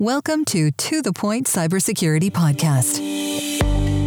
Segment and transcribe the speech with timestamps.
[0.00, 3.00] Welcome to To The Point Cybersecurity Podcast.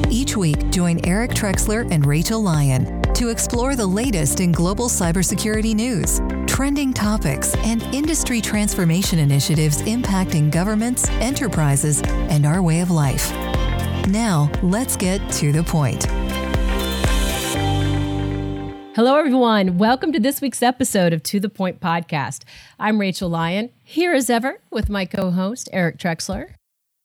[0.10, 5.76] Each week, join Eric Trexler and Rachel Lyon to explore the latest in global cybersecurity
[5.76, 13.30] news, trending topics, and industry transformation initiatives impacting governments, enterprises, and our way of life.
[14.08, 16.08] Now, let's get to the point.
[18.94, 19.78] Hello, everyone.
[19.78, 22.44] Welcome to this week's episode of To the Point podcast.
[22.78, 26.56] I'm Rachel Lyon, here as ever with my co host, Eric Trexler.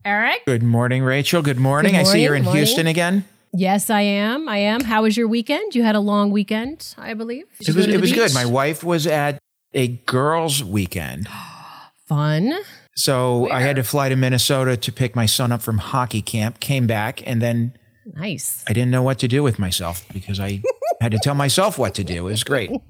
[0.04, 0.44] Eric?
[0.46, 1.42] Good morning, Rachel.
[1.42, 1.92] Good morning.
[1.92, 2.42] Good I see you're in.
[2.42, 3.24] Houston again.
[3.52, 4.48] Yes, I am.
[4.48, 4.80] I am.
[4.82, 5.77] How was your weekend?
[5.77, 7.44] You had a long weekend, I believe.
[7.60, 8.34] Did It was it was good.
[8.34, 9.38] My wife was at
[9.72, 11.28] a girls' weekend.
[12.06, 12.55] Fun.
[12.96, 16.58] So I had to fly to Minnesota to pick my son up from hockey camp,
[16.58, 17.77] came back, and then
[18.14, 18.64] Nice.
[18.68, 20.62] I didn't know what to do with myself because I
[21.00, 22.27] had to tell myself what to do.
[22.27, 22.70] It was great.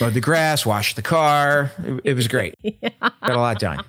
[0.00, 1.72] Mowed the grass, washed the car.
[1.82, 2.54] It, it was great.
[3.00, 3.80] Got a lot done.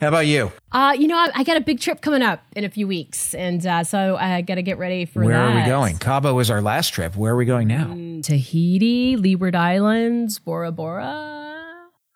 [0.00, 0.52] How about you?
[0.70, 3.34] Uh, you know, I, I got a big trip coming up in a few weeks.
[3.34, 5.56] And uh, so I got to get ready for Where that.
[5.56, 5.98] are we going?
[5.98, 7.16] Cabo was our last trip.
[7.16, 8.20] Where are we going now?
[8.22, 11.30] Tahiti, Leeward Islands, Bora Bora.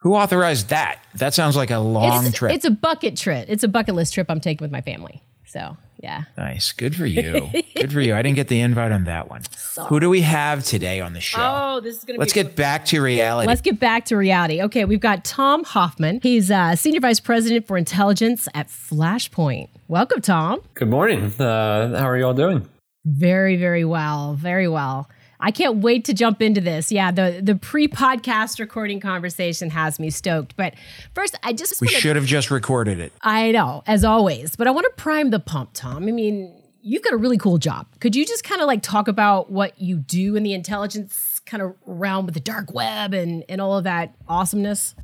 [0.00, 1.00] Who authorized that?
[1.14, 2.52] That sounds like a long it's, trip.
[2.52, 3.46] It's a bucket trip.
[3.48, 5.22] It's a bucket list trip I'm taking with my family.
[5.46, 6.24] So, yeah.
[6.36, 6.72] Nice.
[6.72, 7.50] Good for you.
[7.74, 8.14] Good for you.
[8.14, 9.42] I didn't get the invite on that one.
[9.88, 11.38] Who do we have today on the show?
[11.40, 13.46] Oh, this is going to be Let's get back to reality.
[13.46, 14.62] Let's get back to reality.
[14.62, 16.20] Okay, we've got Tom Hoffman.
[16.22, 19.68] He's uh, Senior Vice President for Intelligence at Flashpoint.
[19.88, 20.60] Welcome, Tom.
[20.74, 21.32] Good morning.
[21.40, 22.68] Uh, how are you all doing?
[23.04, 24.34] Very, very well.
[24.34, 25.08] Very well.
[25.40, 26.90] I can't wait to jump into this.
[26.90, 30.56] Yeah, the, the pre podcast recording conversation has me stoked.
[30.56, 30.74] But
[31.14, 33.12] first, I just we wanna- should have just recorded it.
[33.22, 36.08] I know, as always, but I want to prime the pump, Tom.
[36.08, 37.86] I mean, you've got a really cool job.
[38.00, 41.62] Could you just kind of like talk about what you do in the intelligence kind
[41.62, 44.94] of realm with the dark web and, and all of that awesomeness?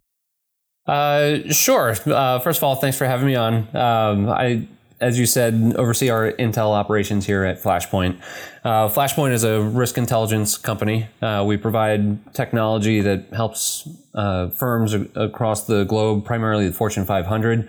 [0.86, 1.94] Uh, sure.
[2.06, 3.55] Uh, first of all, thanks for having me on.
[3.77, 4.66] Um, I,
[5.03, 8.19] as you said, oversee our intel operations here at Flashpoint.
[8.64, 11.09] Uh, Flashpoint is a risk intelligence company.
[11.21, 17.69] Uh, we provide technology that helps uh, firms across the globe, primarily the Fortune 500,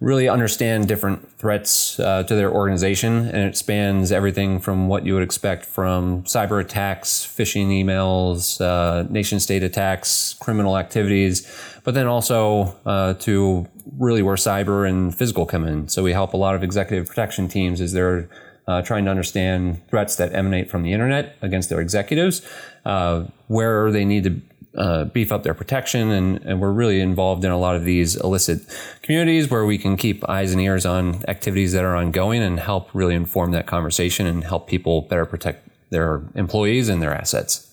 [0.00, 3.28] really understand different threats uh, to their organization.
[3.28, 9.06] And it spans everything from what you would expect from cyber attacks, phishing emails, uh,
[9.08, 11.48] nation state attacks, criminal activities,
[11.84, 13.68] but then also uh, to
[13.98, 15.88] really where cyber and physical come in.
[15.88, 18.28] So we help a lot of executive protection teams as they're
[18.68, 22.42] uh, trying to understand threats that emanate from the internet against their executives,
[22.84, 24.40] uh, where they need to
[24.76, 26.10] uh, beef up their protection.
[26.10, 28.60] And, and we're really involved in a lot of these illicit
[29.02, 32.88] communities where we can keep eyes and ears on activities that are ongoing and help
[32.94, 37.70] really inform that conversation and help people better protect their employees and their assets.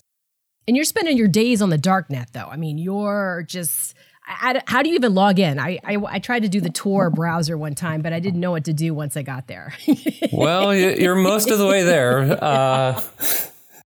[0.68, 2.46] And you're spending your days on the dark net, though.
[2.46, 3.94] I mean, you're just.
[4.30, 5.58] I, I- how do you even log in?
[5.58, 8.52] I, I I tried to do the Tor browser one time, but I didn't know
[8.52, 9.74] what to do once I got there.
[10.32, 12.20] Well, you're most of the way there.
[12.42, 13.02] Uh,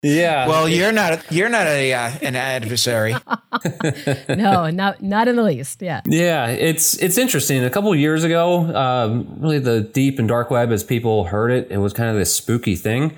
[0.02, 0.48] yeah.
[0.48, 3.14] Well, you're not you're not a uh, an adversary.
[4.28, 5.80] no, not not in the least.
[5.80, 6.02] Yeah.
[6.06, 7.64] Yeah, it's it's interesting.
[7.64, 11.50] A couple of years ago, um, really the deep and dark web, as people heard
[11.52, 13.16] it, it was kind of this spooky thing,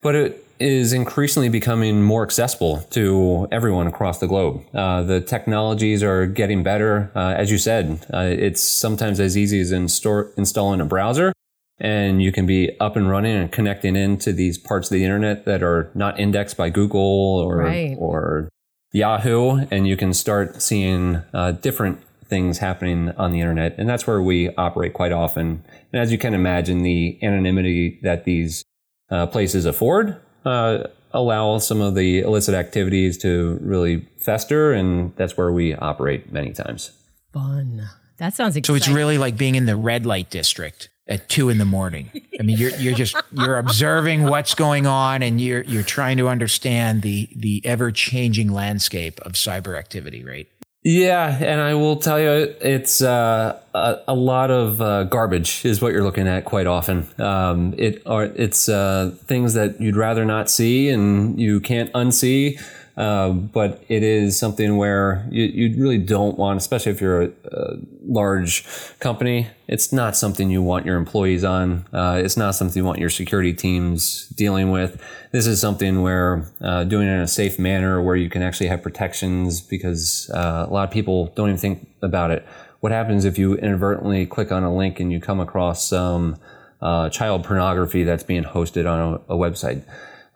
[0.00, 4.64] but it is increasingly becoming more accessible to everyone across the globe.
[4.74, 8.06] Uh, the technologies are getting better, uh, as you said.
[8.12, 11.32] Uh, it's sometimes as easy as install, installing a browser,
[11.78, 15.44] and you can be up and running and connecting into these parts of the internet
[15.44, 17.00] that are not indexed by Google
[17.38, 17.96] or Right.
[17.98, 18.48] or
[18.92, 23.74] Yahoo, and you can start seeing uh, different things happening on the internet.
[23.76, 25.64] And that's where we operate quite often.
[25.92, 28.64] And as you can imagine, the anonymity that these
[29.10, 34.72] uh, places afford uh, allow some of the illicit activities to really fester.
[34.72, 36.92] And that's where we operate many times.
[37.32, 37.88] Fun.
[38.18, 41.58] That sounds So it's really like being in the red light district at two in
[41.58, 42.10] the morning.
[42.38, 46.28] I mean, you're you're just you're observing what's going on, and you're you're trying to
[46.28, 50.48] understand the the ever changing landscape of cyber activity, right?
[50.86, 55.80] Yeah, and I will tell you, it's uh, a, a lot of uh, garbage is
[55.80, 57.08] what you're looking at quite often.
[57.18, 62.60] Um, it are it's uh, things that you'd rather not see and you can't unsee.
[62.96, 67.30] Uh, but it is something where you, you really don't want, especially if you're a,
[67.50, 67.76] a
[68.06, 68.64] large
[69.00, 71.86] company, it's not something you want your employees on.
[71.92, 75.02] Uh, it's not something you want your security teams dealing with.
[75.32, 78.68] This is something where uh, doing it in a safe manner where you can actually
[78.68, 82.46] have protections because uh, a lot of people don't even think about it.
[82.78, 86.36] What happens if you inadvertently click on a link and you come across some
[86.80, 89.82] uh, child pornography that's being hosted on a, a website?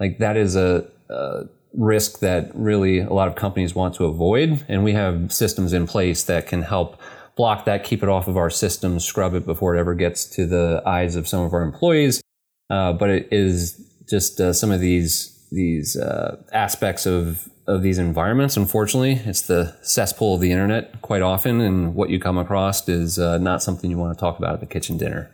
[0.01, 1.45] Like that is a, a
[1.79, 4.65] risk that really a lot of companies want to avoid.
[4.69, 7.01] And we have systems in place that can help
[7.37, 10.45] block that, keep it off of our system, scrub it before it ever gets to
[10.45, 12.21] the eyes of some of our employees.
[12.69, 13.81] Uh, but it is
[14.11, 18.57] just uh, some of these these uh, aspects of of these environments.
[18.57, 23.19] Unfortunately, it's the cesspool of the internet quite often, and what you come across is
[23.19, 25.31] uh, not something you want to talk about at the kitchen dinner.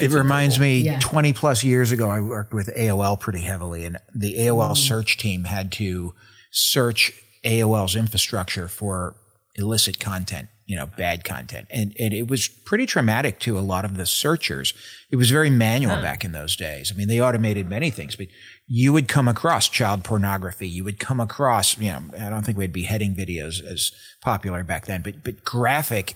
[0.00, 0.98] It reminds me, Yeah.
[1.00, 4.74] 20 plus years ago, I worked with AOL pretty heavily, and the AOL mm-hmm.
[4.74, 6.14] search team had to
[6.50, 7.12] search
[7.44, 9.16] AOL's infrastructure for
[9.58, 11.66] illicit content, you know, bad content.
[11.70, 14.72] And, and it was pretty traumatic to a lot of the searchers.
[15.10, 16.92] It was very manual back in those days.
[16.92, 18.28] I mean, they automated many things, but
[18.66, 20.68] you would come across child pornography.
[20.68, 24.62] You would come across, you know, I don't think we'd be heading videos as popular
[24.62, 26.14] back then, but, but graphic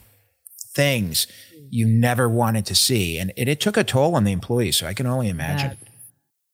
[0.74, 1.26] things
[1.72, 3.18] you never wanted to see.
[3.18, 4.76] And it, it took a toll on the employees.
[4.76, 5.78] So I can only imagine.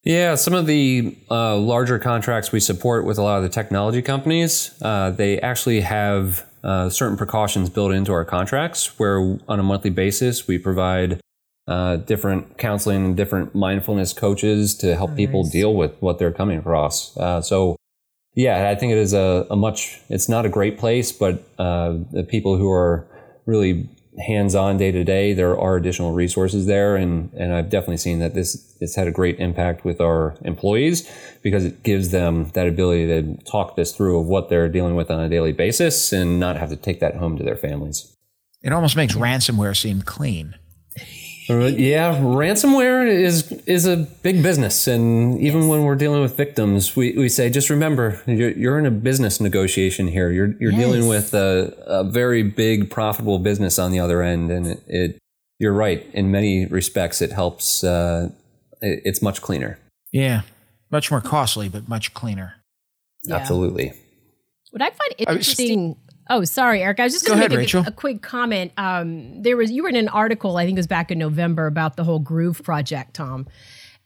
[0.05, 4.01] Yeah, some of the uh, larger contracts we support with a lot of the technology
[4.01, 9.19] companies, uh, they actually have uh, certain precautions built into our contracts where
[9.49, 11.21] on a monthly basis we provide
[11.67, 16.59] uh, different counseling and different mindfulness coaches to help people deal with what they're coming
[16.59, 17.15] across.
[17.17, 17.77] Uh, so,
[18.35, 21.99] yeah, I think it is a, a much, it's not a great place, but uh,
[22.13, 23.07] the people who are
[23.45, 23.91] really
[24.27, 28.35] hands-on day to day, there are additional resources there, and and I've definitely seen that
[28.35, 31.11] this it's had a great impact with our employees
[31.43, 35.11] because it gives them that ability to talk this through of what they're dealing with
[35.11, 38.15] on a daily basis and not have to take that home to their families.
[38.63, 40.55] It almost makes ransomware seem clean.
[41.49, 47.13] Yeah, ransomware is is a big business, and even when we're dealing with victims, we,
[47.13, 50.31] we say just remember you're, you're in a business negotiation here.
[50.31, 54.67] You're you're dealing with a, a very big profitable business on the other end, and
[54.67, 55.19] it, it
[55.59, 57.23] you're right in many respects.
[57.23, 57.83] It helps.
[57.83, 58.31] Uh,
[58.81, 59.79] it, it's much cleaner.
[60.13, 60.43] Yeah.
[60.91, 62.55] Much more costly, but much cleaner.
[63.25, 63.37] Yeah.
[63.37, 63.93] Absolutely.
[64.71, 65.97] What I find I interesting.
[66.29, 67.01] Oh, sorry, Eric.
[67.01, 68.73] I was just Go going to make a, a quick comment.
[68.77, 71.67] Um, there was you were in an article, I think it was back in November,
[71.67, 73.47] about the whole Groove project, Tom,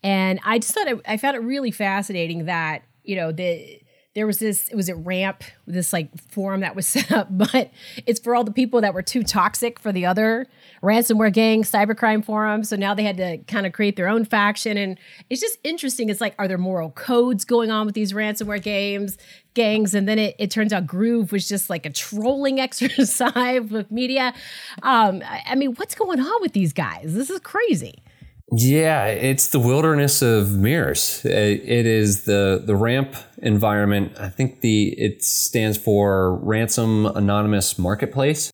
[0.03, 3.81] and I just thought it, I found it really fascinating that you know the
[4.15, 7.71] there was this it was at Ramp this like forum that was set up, but
[8.07, 10.47] it's for all the people that were too toxic for the other
[10.83, 12.69] ransomware gang cybercrime forums.
[12.69, 14.99] So now they had to kind of create their own faction, and
[15.31, 16.09] it's just interesting.
[16.09, 19.17] It's like, are there moral codes going on with these ransomware games?
[19.55, 23.91] gangs and then it, it turns out groove was just like a trolling exercise with
[23.91, 24.33] media
[24.83, 28.03] um I, mean what's going on with these guys this is crazy
[28.55, 31.25] Yeah, it's the wilderness of mirrors.
[31.25, 34.13] It is the the ramp environment.
[34.21, 38.53] I think the it stands for Ransom Anonymous Marketplace,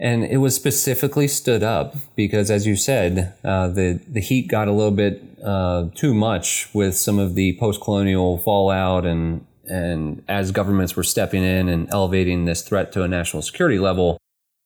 [0.00, 4.68] and it was specifically stood up because, as you said, uh, the the heat got
[4.68, 10.22] a little bit uh, too much with some of the post Colonial fallout and and
[10.28, 14.18] as governments were stepping in and elevating this threat to a national security level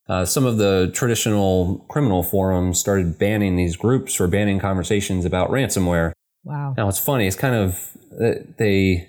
[0.08, 5.48] uh, some of the traditional criminal forums started banning these groups or banning conversations about
[5.50, 6.12] ransomware.
[6.44, 7.26] wow Now, it's funny.
[7.26, 7.90] It's kind of
[8.20, 9.08] uh, they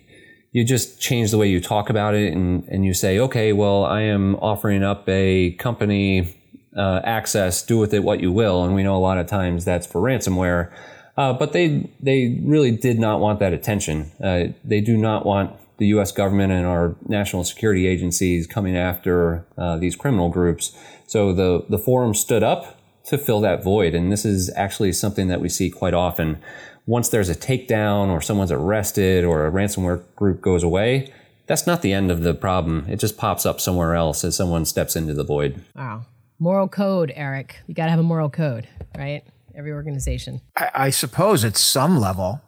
[0.53, 3.83] you just change the way you talk about it, and and you say, okay, well,
[3.83, 6.37] I am offering up a company
[6.77, 7.61] uh, access.
[7.61, 8.63] Do with it what you will.
[8.63, 10.71] And we know a lot of times that's for ransomware.
[11.17, 14.11] Uh, but they they really did not want that attention.
[14.23, 16.11] Uh, they do not want the U.S.
[16.11, 20.75] government and our national security agencies coming after uh, these criminal groups.
[21.07, 25.27] So the the forum stood up to fill that void, and this is actually something
[25.27, 26.39] that we see quite often.
[26.85, 31.11] Once there's a takedown or someone's arrested or a ransomware group goes away,
[31.47, 32.85] that's not the end of the problem.
[32.89, 35.61] It just pops up somewhere else as someone steps into the void.
[35.75, 36.05] wow
[36.39, 39.23] moral code eric you got to have a moral code right
[39.55, 42.41] every organization I, I suppose at some level.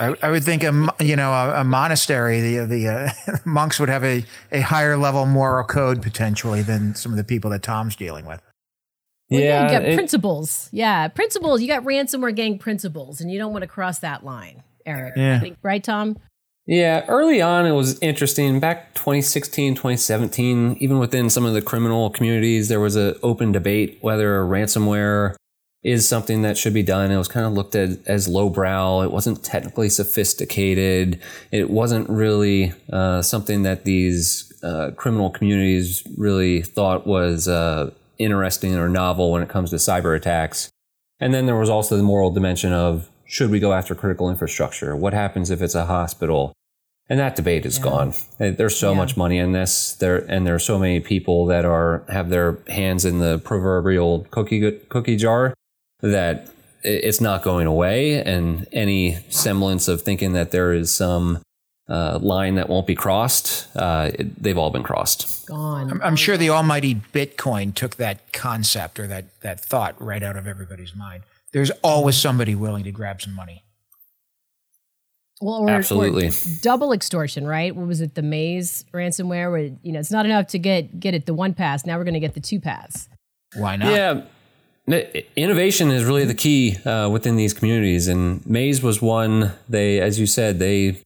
[0.00, 3.90] I, I would think a you know a, a monastery the the uh, monks would
[3.90, 7.94] have a, a higher level moral code potentially than some of the people that Tom's
[7.94, 8.40] dealing with.
[9.32, 13.38] Well, yeah, you got it- principles yeah principles you got ransomware gang principles and you
[13.38, 15.36] don't want to cross that line eric Yeah.
[15.36, 16.16] I think, right tom
[16.66, 18.60] Yeah, early on it was interesting.
[18.60, 23.98] Back 2016, 2017, even within some of the criminal communities, there was an open debate
[24.00, 25.34] whether ransomware
[25.82, 27.10] is something that should be done.
[27.10, 29.00] It was kind of looked at as lowbrow.
[29.02, 31.20] It wasn't technically sophisticated.
[31.50, 37.90] It wasn't really uh, something that these uh, criminal communities really thought was uh,
[38.24, 40.70] interesting or novel when it comes to cyber attacks.
[41.20, 44.94] And then there was also the moral dimension of should we go after critical infrastructure?
[44.94, 46.52] What happens if it's a hospital?
[47.08, 48.14] And that debate is gone.
[48.40, 48.96] Uh, There's so Yeah.
[48.98, 49.92] much money in this.
[49.94, 54.26] There and there are so many people that are have their hands in the proverbial
[54.30, 55.54] cookie cookie jar
[56.00, 56.48] that
[56.82, 58.22] it's not going away.
[58.22, 61.40] And any semblance of thinking that there is some
[61.92, 65.46] uh, line that won't be crossed, uh, it, they've all been crossed.
[65.46, 66.00] Gone.
[66.02, 70.46] I'm sure the almighty Bitcoin took that concept or that, that thought right out of
[70.46, 71.24] everybody's mind.
[71.52, 73.64] There's always somebody willing to grab some money.
[75.42, 76.30] Well, or, or Absolutely.
[76.62, 77.76] double extortion, right?
[77.76, 78.14] What was it?
[78.14, 81.52] The Maze ransomware, where you know it's not enough to get get it the one
[81.52, 81.84] pass.
[81.84, 83.08] Now we're going to get the two pass.
[83.56, 83.90] Why not?
[83.92, 84.22] Yeah.
[85.36, 89.52] Innovation is really the key uh, within these communities, and Maze was one.
[89.68, 91.02] They, as you said, they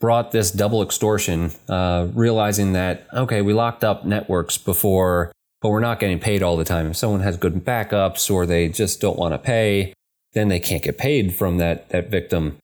[0.00, 5.80] brought this double extortion, uh, realizing that okay, we locked up networks before, but we're
[5.80, 6.86] not getting paid all the time.
[6.86, 9.92] If someone has good backups or they just don't want to pay,
[10.32, 12.56] then they can't get paid from that that victim.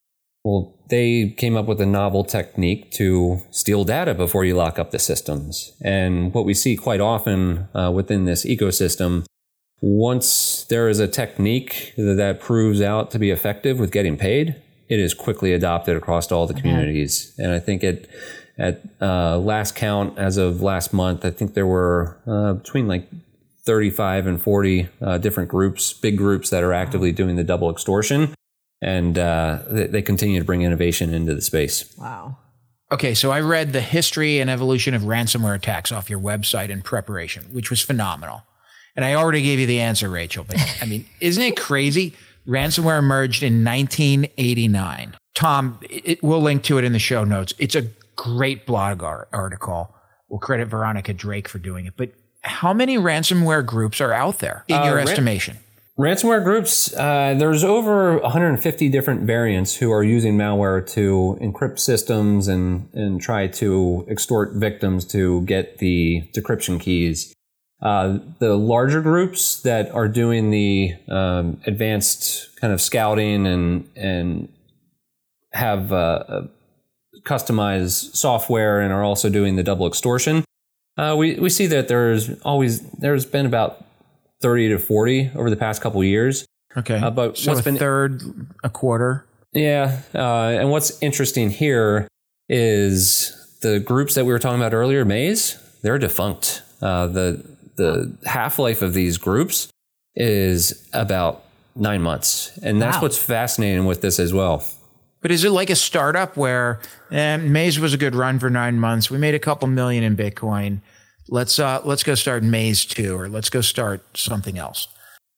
[0.44, 4.92] Well, they came up with a novel technique to steal data before you lock up
[4.92, 5.72] the systems.
[5.82, 9.24] And what we see quite often uh, within this ecosystem,
[9.80, 14.98] once there is a technique that proves out to be effective with getting paid, it
[14.98, 17.34] is quickly adopted across all the communities.
[17.38, 18.08] And I think it,
[18.58, 23.08] at uh, last count, as of last month, I think there were uh, between like
[23.64, 28.34] 35 and 40 uh, different groups, big groups that are actively doing the double extortion
[28.82, 31.94] and uh, they, they continue to bring innovation into the space.
[31.98, 32.38] Wow.
[32.92, 36.82] Okay, so I read the history and evolution of ransomware attacks off your website in
[36.82, 38.42] preparation, which was phenomenal.
[38.94, 40.44] And I already gave you the answer, Rachel.
[40.44, 42.14] But I mean, isn't it crazy?
[42.46, 45.16] Ransomware emerged in 1989.
[45.34, 47.52] Tom, it, we'll link to it in the show notes.
[47.58, 49.94] It's a great blog ar- article.
[50.28, 51.94] We'll credit Veronica Drake for doing it.
[51.96, 52.10] But
[52.42, 55.58] how many ransomware groups are out there in your ran- estimation?
[55.98, 62.48] Ransomware groups, uh, there's over 150 different variants who are using malware to encrypt systems
[62.48, 67.32] and, and try to extort victims to get the decryption keys.
[67.82, 74.48] Uh, the larger groups that are doing the um, advanced kind of scouting and and
[75.52, 76.42] have uh,
[77.22, 80.44] customized software and are also doing the double extortion,
[80.96, 83.84] uh, we we see that there's always there's been about
[84.40, 86.46] 30 to 40 over the past couple years.
[86.76, 86.98] Okay.
[86.98, 88.22] Uh, but so what's a been- third,
[88.64, 89.26] a quarter.
[89.52, 92.08] Yeah, uh, and what's interesting here
[92.48, 96.62] is the groups that we were talking about earlier, Maze, they're defunct.
[96.82, 97.42] Uh, the
[97.76, 99.68] the half life of these groups
[100.14, 101.42] is about
[101.74, 103.02] nine months, and that's Wow.
[103.02, 104.64] what's fascinating with this as well.
[105.22, 106.80] But is it like a startup where
[107.10, 109.10] eh, Maze was a good run for nine months?
[109.10, 110.80] We made a couple million in Bitcoin.
[111.28, 114.88] Let's uh, let's go start Maze two, or let's go start something else.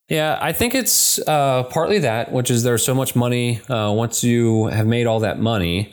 [0.09, 3.61] Yeah, I think it's uh, partly that, which is there's so much money.
[3.69, 5.93] Uh, once you have made all that money,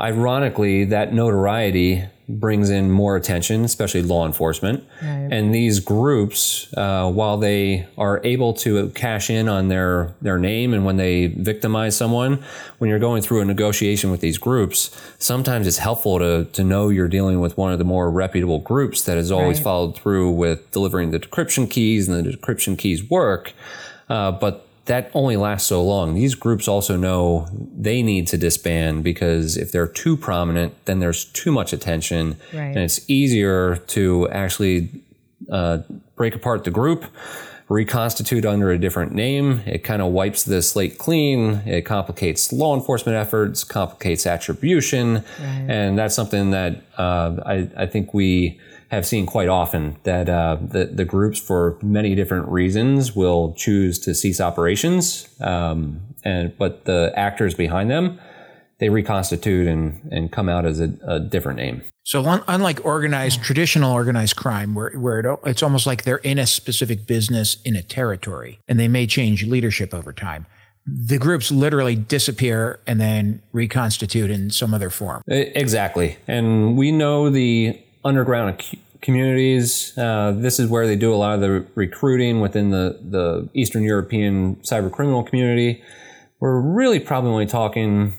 [0.00, 4.84] ironically, that notoriety brings in more attention, especially law enforcement.
[5.00, 10.72] And these groups, uh, while they are able to cash in on their their name,
[10.72, 12.42] and when they victimize someone,
[12.78, 16.88] when you're going through a negotiation with these groups, sometimes it's helpful to to know
[16.88, 19.64] you're dealing with one of the more reputable groups that has always Right.
[19.64, 23.52] followed through with delivering the decryption keys and the decryption keys work.
[24.08, 26.14] Uh, but that only lasts so long.
[26.14, 31.24] These groups also know they need to disband because if they're too prominent, then there's
[31.26, 32.68] too much attention, Right.
[32.68, 34.90] and it's easier to actually
[35.50, 35.78] uh,
[36.16, 37.04] break apart the group,
[37.68, 39.62] reconstitute under a different name.
[39.64, 41.62] It kind of wipes the slate clean.
[41.66, 48.12] It complicates law enforcement efforts, complicates attribution, and that's something that uh, I, I think
[48.12, 48.58] we
[48.90, 53.98] have seen quite often that uh, the, the groups, for many different reasons, will choose
[54.00, 58.18] to cease operations, um, and but the actors behind them,
[58.78, 61.82] they reconstitute and, and come out as a, a different name.
[62.02, 66.38] So un- unlike organized, traditional organized crime, where where it, it's almost like they're in
[66.38, 70.46] a specific business in a territory, and they may change leadership over time.
[70.86, 75.22] The groups literally disappear and then reconstitute in some other form.
[75.28, 76.16] Exactly.
[76.26, 78.62] And we know the underground
[79.00, 79.96] communities.
[79.96, 83.82] Uh, this is where they do a lot of the recruiting within the, the Eastern
[83.82, 85.82] European cyber criminal community.
[86.38, 88.12] We're really probably only talking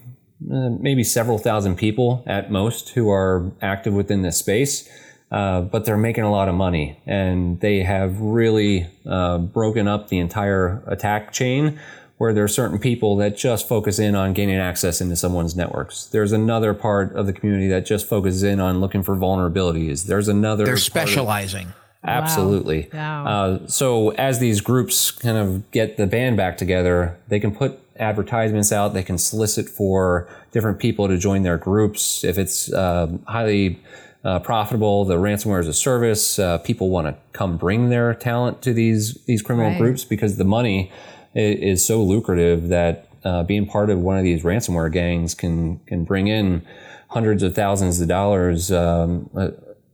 [0.51, 4.89] uh, maybe several thousand people at most who are active within this space.
[5.31, 10.09] Uh, but they're making a lot of money and they have really uh, broken up
[10.09, 11.79] the entire attack chain
[12.22, 16.06] where there are certain people that just focus in on gaining access into someone's networks.
[16.06, 20.06] There's another part of the community that just focuses in on looking for vulnerabilities.
[20.06, 21.74] There's another They're part of- specializing.
[22.04, 22.90] Absolutely.
[22.94, 23.25] Wow.
[23.25, 27.80] Uh, so as these groups kind of get the band back together, they can put
[28.00, 28.94] advertisements out.
[28.94, 32.24] They can solicit for different people to join their groups.
[32.24, 33.80] If it's uh, highly
[34.24, 38.62] uh, profitable, the ransomware as a service, uh, people want to come bring their talent
[38.62, 39.80] to these these criminal Right.
[39.80, 40.92] groups because the money i-
[41.33, 46.03] is so lucrative that uh, being part of one of these ransomware gangs can can
[46.03, 46.65] bring in
[47.09, 49.50] hundreds of thousands of dollars um, uh,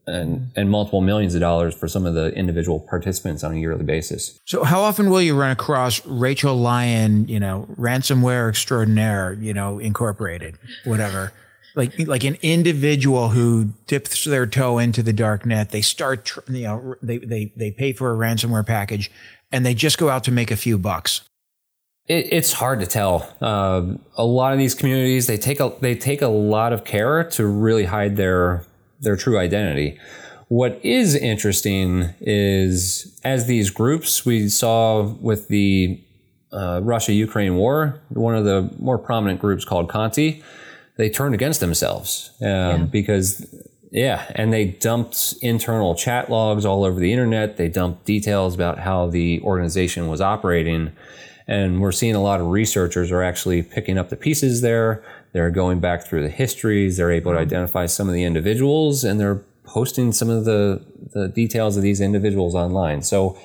[0.08, 3.84] and, and multiple millions of dollars for some of the individual participants on a yearly
[3.84, 4.40] basis.
[4.46, 9.80] So, how often will you run across Rachel Lyon, you know, ransomware extraordinaire, you know,
[9.80, 11.34] incorporated, whatever?
[11.76, 15.70] Like, like an individual who dips their toe into the dark net.
[15.70, 19.12] They start, you know, they, they, they pay for a ransomware package
[19.52, 21.22] and they just go out to make a few bucks.
[22.08, 23.30] It, it's hard to tell.
[23.42, 27.24] Uh, a lot of these communities they take a they take a lot of care
[27.24, 28.66] to really hide their
[29.00, 30.00] their true identity.
[30.48, 36.02] What is interesting is as these groups we saw with the
[36.54, 40.42] uh, Russia Ukraine war, one of the more prominent groups called Conti,
[40.96, 42.78] they turned against themselves um, yeah.
[42.90, 43.46] because
[43.92, 47.58] yeah, and they dumped internal chat logs all over the internet.
[47.58, 50.92] They dumped details about how the organization was operating.
[51.48, 55.04] And we're seeing a lot of researchers are actually picking up the pieces there.
[55.32, 56.98] They're going back through the histories.
[56.98, 57.48] They're able to mm-hmm.
[57.48, 62.02] identify some of the individuals and they're posting some of the, the details of these
[62.02, 63.02] individuals online.
[63.02, 63.38] So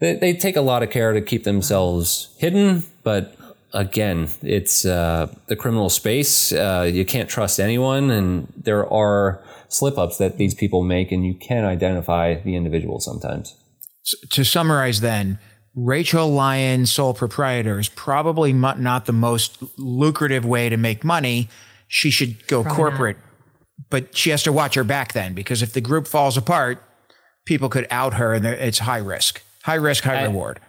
[0.00, 3.37] they, they take a lot of care to keep themselves hidden, but
[3.72, 6.52] again, it's uh, the criminal space.
[6.52, 11.24] Uh, you can't trust anyone, and there are slip ups that these people make, and
[11.24, 13.54] you can identify the individual sometimes.
[14.02, 15.38] So to summarize, then,
[15.74, 21.48] Rachel Lyon, sole proprietor, is probably not the most lucrative way to make money.
[21.86, 23.86] She should go probably corporate, not.
[23.90, 26.82] but she has to watch her back then because if the group falls apart,
[27.46, 29.42] people could out her and it's high risk.
[29.62, 30.60] High risk, high I, reward.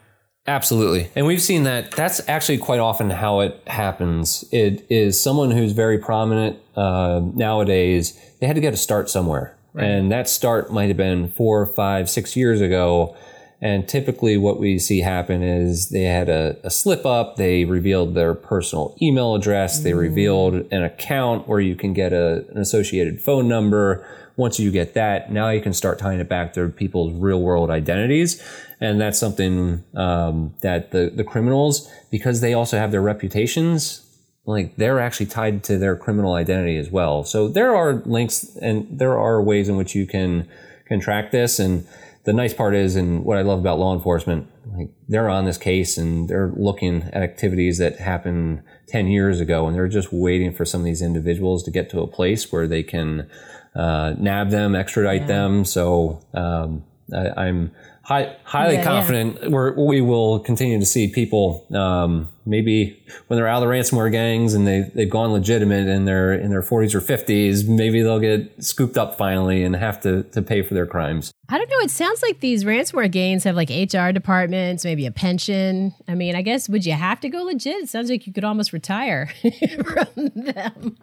[0.49, 1.11] Absolutely.
[1.15, 4.43] And we've seen that that's actually quite often how it happens.
[4.51, 9.55] It is someone who's very prominent uh, nowadays, they had to get a start somewhere.
[9.73, 9.85] Right.
[9.85, 13.15] And that start might have been four, five, six years ago.
[13.61, 18.15] And typically, what we see happen is they had a, a slip up, they revealed
[18.15, 19.83] their personal email address, mm.
[19.83, 24.03] they revealed an account where you can get a, an associated phone number.
[24.39, 27.69] Once you get that, now you can start tying it back to people's real world
[27.69, 28.41] identities.
[28.79, 34.05] And that's something um, that the the criminals because they also have their reputations
[34.45, 37.23] like they're actually tied to their criminal identity as well.
[37.23, 40.47] So there are links and there are ways in which you can
[40.87, 41.59] can track this.
[41.59, 41.85] And
[42.23, 44.47] the nice part is and what i love about law enforcement
[44.79, 49.67] like they're on this case and they're looking at activities that happened 10 years ago
[49.67, 52.67] and they're just waiting for some of these individuals to get to a place where
[52.67, 53.29] they can
[53.75, 55.27] uh, nab them extradite yeah.
[55.27, 57.71] them so um, I, i'm
[58.09, 59.37] high, highly yeah, confident.
[59.39, 59.49] Yeah.
[59.49, 64.11] We're, we will continue to see people um, maybe when they're out of the ransomware
[64.11, 68.19] gangs and they, they've gone legitimate in their in their 40s or 50s maybe they'll
[68.19, 71.31] get scooped up finally and have to, to pay for their crimes.
[71.49, 71.79] I don't know.
[71.81, 75.93] It sounds like these ransomware gangs have like hr departments maybe a pension.
[76.07, 77.83] I mean i guess would you have to go legit?
[77.83, 79.27] It sounds like you could almost retire
[79.85, 80.97] from them.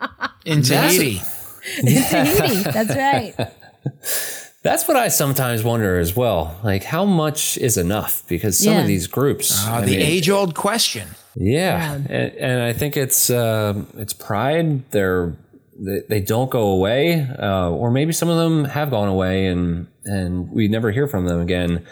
[0.44, 1.22] In tahiti.
[1.78, 2.62] In tahiti.
[2.64, 6.58] That's right That's what I sometimes wonder as well.
[6.64, 8.24] Like, how much is enough?
[8.26, 8.80] Because some yeah.
[8.80, 11.06] of these groups, uh, the age old question.
[11.36, 11.94] Yeah, yeah.
[11.94, 14.90] And, and, I think it's uh, it's pride.
[14.90, 15.36] They're
[15.78, 19.86] they, they don't go away, uh, or maybe some of them have gone away, and
[20.04, 21.86] and we never hear from them again.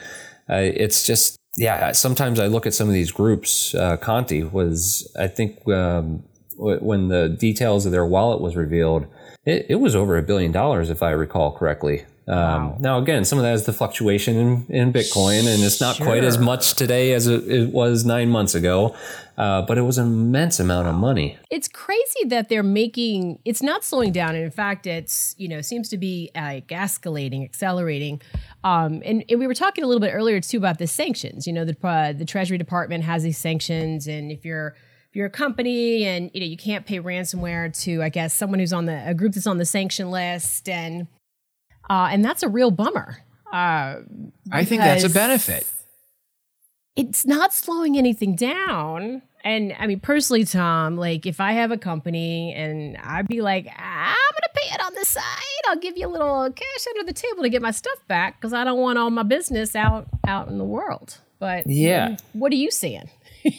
[0.51, 1.93] Uh, it's just yeah.
[1.93, 3.73] Sometimes I look at some of these groups.
[3.77, 6.25] Uh, Conti was, I think, um,
[6.57, 9.07] when the details of their wallet was revealed,
[9.45, 12.05] it, it was over a billion dollars, if I recall correctly.
[12.27, 12.77] Um, wow.
[12.81, 16.07] Now, again, some of that is the fluctuation in, in Bitcoin, and it's not sure.
[16.07, 18.97] quite as much today as it, it was nine months ago.
[19.37, 21.37] Uh, but it was an immense amount of money.
[21.51, 23.41] It's crazy that they're making.
[23.45, 27.45] It's not slowing down, and in fact, it's you know seems to be like escalating,
[27.45, 28.23] accelerating.
[28.63, 31.49] Um, and, and we were talking a little bit earlier too about the sanctions.
[31.49, 34.77] You know, the uh, the Treasury Department has these sanctions, and if you're
[35.15, 38.61] if you're a company and you know you can't pay ransomware to I guess someone
[38.61, 41.09] who's on the a group that's on the sanction list and
[41.89, 43.19] uh, and that's a real bummer.
[43.53, 44.01] Uh,
[44.51, 45.67] I think that's a benefit.
[46.97, 49.23] It's not slowing anything down.
[49.45, 53.67] And I mean, personally, Tom, like if I have a company and I'd be like,
[53.67, 55.23] I'm gonna pay it on the side.
[55.69, 58.53] I'll give you a little cash under the table to get my stuff back because
[58.53, 61.19] I don't want all my business out out in the world.
[61.39, 63.11] But yeah, what are you seeing?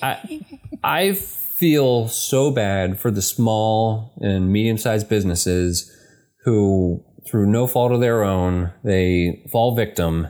[0.01, 0.41] I
[0.83, 5.91] I feel so bad for the small and medium sized businesses
[6.43, 10.27] who through no fault of their own, they fall victim,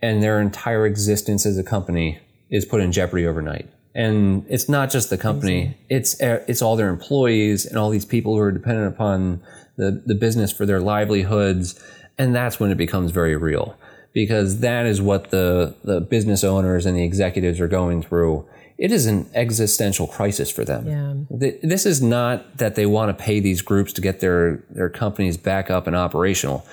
[0.00, 2.18] and their entire existence as a company
[2.50, 3.68] is put in jeopardy overnight.
[3.94, 8.06] And it's not just the company; it's eh, it's all their employees and all these
[8.06, 9.42] people who are dependent upon
[9.76, 11.78] the the business for their livelihoods,
[12.18, 13.76] and that's when it becomes very real.
[14.12, 18.46] because that is what the, the business owners and the executives are going through.
[18.78, 21.26] It is an existential crisis for them.
[21.30, 21.48] Yeah.
[21.62, 25.36] This is not that they want to pay these groups to get their, their companies
[25.36, 26.66] back up and operational.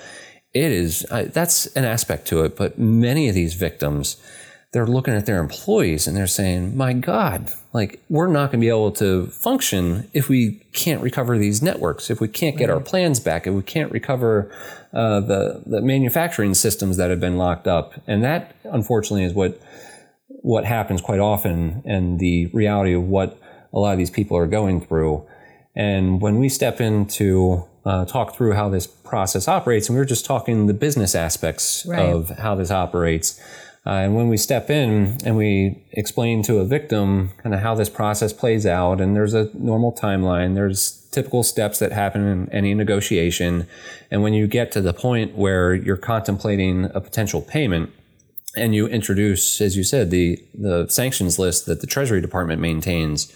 [0.54, 2.56] It is, uh, that's an aspect to it.
[2.56, 4.18] But many of these victims,
[4.72, 8.66] they're looking at their employees and they're saying, my God, like we're not going to
[8.66, 12.80] be able to function if we can't recover these networks, if we can't get our
[12.80, 14.52] plans back, if we can't recover
[14.94, 17.94] uh, the, the manufacturing systems that have been locked up.
[18.08, 19.60] And that, unfortunately, is what,
[20.42, 23.40] what happens quite often and the reality of what
[23.74, 25.26] a lot of these people are going through.
[25.76, 30.00] And when we step in to uh, talk through how this process operates, and we
[30.00, 32.00] were just talking the business aspects Right.
[32.00, 33.40] of how this operates.
[33.86, 37.76] Uh, and when we step in and we explain to a victim kind of how
[37.76, 42.50] this process plays out, and there's a normal timeline, there's typical steps that happen in
[42.52, 43.66] any negotiation.
[44.12, 47.92] And when you get to the point where you're contemplating a potential payment,
[48.60, 53.34] and you introduce, as you said, the the sanctions list that the Treasury Department maintains,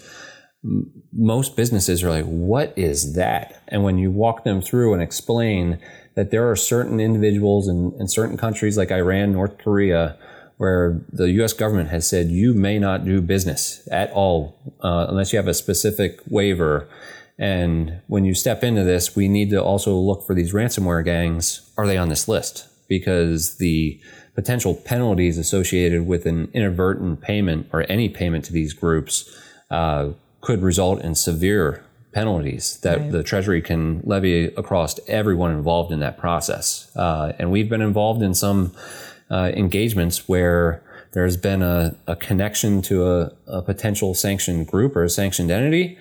[1.12, 5.78] most businesses are like, "What is that?" And when you walk them through and explain
[6.14, 10.16] that there are certain individuals in, in certain countries like Iran, North Korea,
[10.58, 11.52] where the U.S.
[11.52, 15.54] government has said you may not do business at all uh, unless you have a
[15.54, 16.88] specific waiver.
[17.36, 21.68] And when you step into this, we need to also look for these ransomware gangs.
[21.76, 22.68] Are they on this list?
[22.88, 24.00] Because the
[24.34, 29.34] potential penalties associated with an inadvertent payment or any payment to these groups
[29.70, 36.00] uh, could result in severe penalties that the Treasury can levy across everyone involved in
[36.00, 36.90] that process.
[36.96, 38.72] Uh, and we've been involved in some
[39.30, 45.04] uh, engagements where there's been a, a connection to a, a potential sanctioned group or
[45.04, 45.98] a sanctioned entity.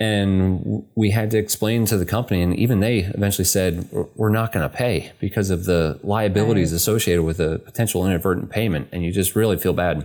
[0.00, 4.52] And we had to explain to the company, and even they eventually said, "We're- not
[4.52, 8.88] going to pay because of the liabilities associated with a potential inadvertent payment.
[8.90, 10.04] And you just really feel bad.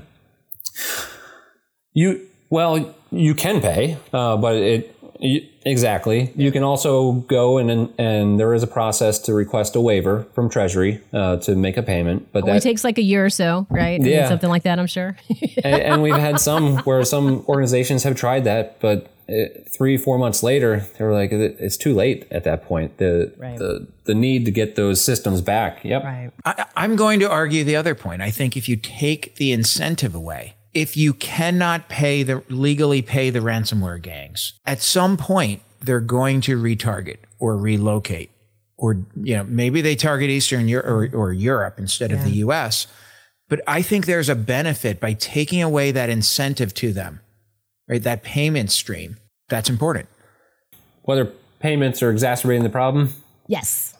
[1.93, 6.31] You, well, you can pay, uh, but it, you, exactly.
[6.35, 10.25] You can also go and, and and there is a process to request a waiver
[10.33, 13.29] from Treasury uh, to make a payment, but Only that takes like a year or
[13.29, 13.99] so, right?
[14.01, 14.29] Yeah.
[14.29, 15.17] something like that, I'm sure.
[15.63, 20.17] and, and we've had some where some organizations have tried that, but uh, three, four
[20.17, 22.97] months later, they were like, it's too late at that point.
[22.97, 23.57] The Right.
[23.57, 25.83] the the need to get those systems back.
[25.83, 26.03] Yep.
[26.03, 26.31] right.
[26.45, 28.21] I, I'm going to argue the other point.
[28.21, 33.29] I think if you take the incentive away, if you cannot pay the legally pay
[33.29, 38.31] the ransomware gangs, at some point they're going to retarget or relocate,
[38.77, 42.87] or you know maybe they target Eastern Europe or, or Europe instead of the U.S.
[43.47, 47.19] But I think there's a benefit by taking away that incentive to them,
[47.89, 48.01] right?
[48.01, 49.17] That payment stream.
[49.49, 50.07] That's important.
[51.01, 53.13] Whether payments are exacerbating the problem,
[53.49, 53.95] Yes.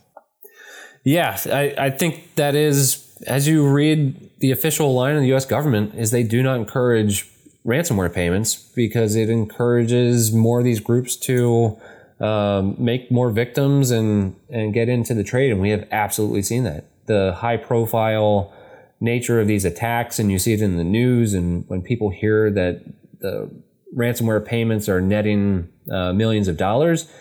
[1.04, 5.46] Yeah, I, I think that is, as you read the official line of the US
[5.46, 7.28] government, is they do not encourage
[7.66, 11.78] ransomware payments because it encourages more of these groups to
[12.20, 15.52] um, make more victims and, and get into the trade.
[15.52, 16.86] And we have absolutely seen that.
[17.08, 18.54] The high profile
[19.00, 22.52] nature of these attacks, and you see it in the news, and when people hear
[22.52, 22.84] that
[23.20, 23.50] the
[23.96, 27.12] ransomware payments are netting uh, millions of dollars,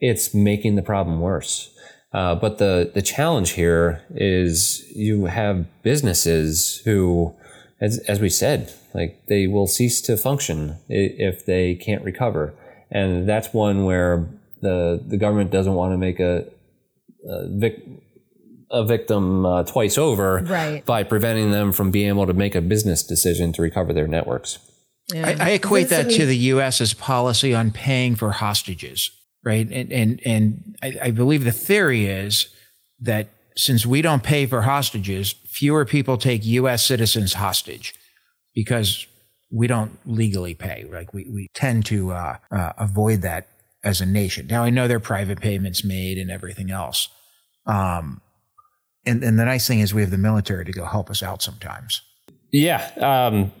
[0.00, 1.72] it's making the problem worse.
[2.12, 7.34] Uh, but the the challenge here is you have businesses who,
[7.80, 12.54] as as we said, like they will cease to function if they can't recover,
[12.90, 14.28] and that's one where
[14.62, 16.46] the the government doesn't want to make a
[17.28, 17.82] a, vic,
[18.70, 20.84] a victim uh, twice over Right.
[20.86, 24.58] by preventing them from being able to make a business decision to recover their networks.
[25.14, 29.10] I, I equate that Isn't to it- the U.S.'s policy on paying for hostages,
[29.44, 29.68] right?
[29.70, 32.48] And and and I, I believe the theory is
[33.00, 36.84] that since we don't pay for hostages, fewer people take U.S.
[36.84, 37.94] citizens hostage
[38.54, 39.06] because
[39.50, 40.84] we don't legally pay.
[40.92, 43.48] Like we we tend to uh, uh, avoid that
[43.84, 44.48] as a nation.
[44.48, 47.08] Now I know there are private payments made and everything else.
[47.66, 48.20] Um,
[49.04, 51.42] and and the nice thing is we have the military to go help us out
[51.42, 52.02] sometimes.
[52.52, 53.52] Yeah, um,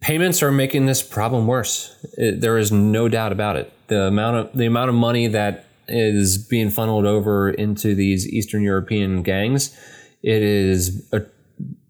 [0.00, 1.94] payments are making this problem worse.
[2.16, 3.72] It, there is no doubt about it.
[3.88, 8.62] The amount of the amount of money that is being funneled over into these Eastern
[8.62, 9.76] European gangs,
[10.22, 11.22] it is a,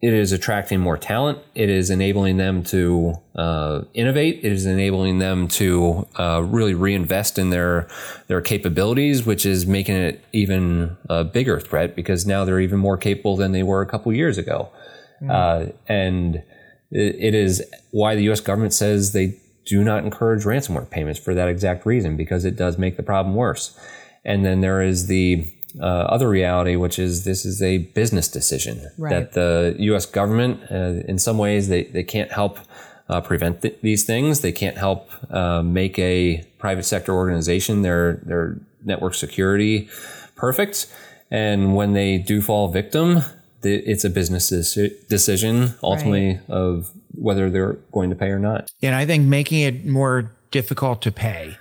[0.01, 1.38] it is attracting more talent.
[1.57, 4.45] It is enabling them to uh, innovate.
[4.45, 7.88] It is enabling them to uh, really reinvest in their
[8.29, 12.97] their capabilities, which is making it even a bigger threat because now they're even more
[12.97, 14.71] capable than they were a couple years ago.
[15.29, 16.45] Uh, and
[16.90, 18.40] it, is why the U.S.
[18.40, 22.79] government says they do not encourage ransomware payments for that exact reason because it does
[22.79, 23.79] make the problem worse.
[24.24, 25.46] And then there is the
[25.81, 29.11] uh, other reality, which is this is a business decision Right.
[29.11, 30.07] that the U.S.
[30.07, 32.59] government, uh, in some ways, they, they can't help
[33.11, 34.40] uh, prevent th- these things.
[34.40, 39.88] They can't help uh, make a private sector organization their their network security
[40.37, 40.87] perfect.
[41.31, 43.22] And when they do fall victim,
[43.62, 44.49] it's a business
[45.09, 48.71] decision ultimately of whether they're going to pay or not.
[48.83, 51.57] And I think making it more difficult to pay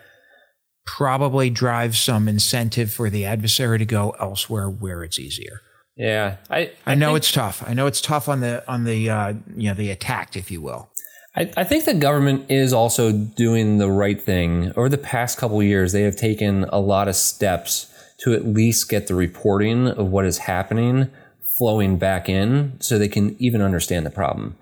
[0.86, 5.62] probably drives some incentive for the adversary to go elsewhere where it's easier.
[5.96, 7.64] Yeah, I I, know think- it's tough.
[7.66, 10.62] I know it's tough on the on the uh, you know the attacked, if you
[10.62, 10.90] will.
[11.36, 14.72] I, I think the government is also doing the right thing.
[14.76, 18.46] Over the past couple of years, they have taken a lot of steps to at
[18.46, 21.10] least get the reporting of what is happening
[21.58, 24.56] flowing back in so they can even understand the problem.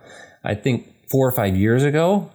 [0.43, 2.31] I think four or five years ago,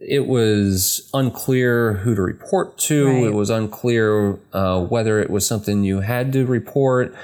[0.00, 3.06] it was unclear who to report to.
[3.06, 3.24] Right.
[3.24, 7.14] It was unclear uh, whether it was something you had to report.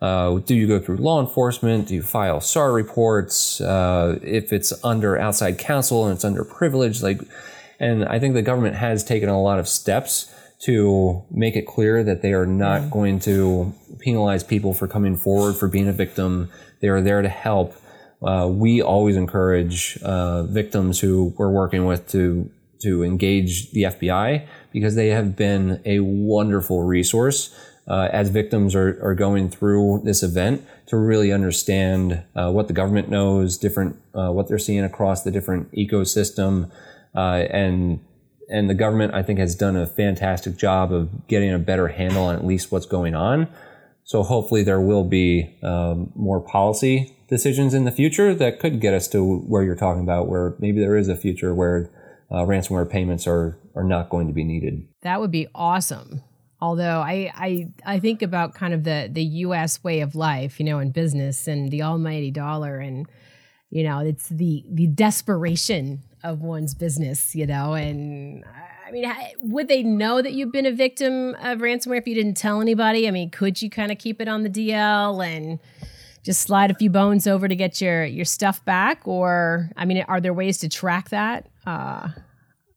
[0.00, 1.86] Uh, do you go through law enforcement?
[1.86, 3.60] Do you file SAR reports?
[3.60, 7.20] Uh, if it's under outside counsel and it's under privilege, like,
[7.78, 10.32] and I think the government has taken a lot of steps
[10.64, 15.54] to make it clear that they are not going to penalize people for coming forward
[15.54, 16.50] for being a victim.
[16.80, 17.74] They are there to help.
[18.22, 24.44] Uh, we always encourage uh, victims who we're working with to to engage the FBI
[24.72, 27.54] because they have been a wonderful resource
[27.86, 32.74] uh, as victims are, are going through this event to really understand uh, what the
[32.74, 36.70] government knows, different uh, what they're seeing across the different ecosystem,
[37.14, 38.00] uh, and
[38.52, 42.26] and the government I think has done a fantastic job of getting a better handle
[42.26, 43.48] on at least what's going on.
[44.04, 48.92] So hopefully there will be um, more policy decisions in the future that could get
[48.92, 51.90] us to where you're talking about, where maybe there is a future where
[52.30, 54.86] uh, ransomware payments are are not going to be needed.
[55.00, 56.22] That would be awesome.
[56.60, 59.82] Although I, I I think about kind of the the U.S.
[59.82, 63.06] way of life, you know, in business and the almighty dollar, and
[63.70, 68.44] you know, it's the the desperation of one's business, you know, and
[68.86, 72.36] I mean, would they know that you've been a victim of ransomware if you didn't
[72.36, 73.08] tell anybody?
[73.08, 75.58] I mean, could you kind of keep it on the DL and
[76.22, 80.04] just slide a few bones over to get your your stuff back, or I mean,
[80.08, 81.48] are there ways to track that?
[81.66, 82.10] Uh,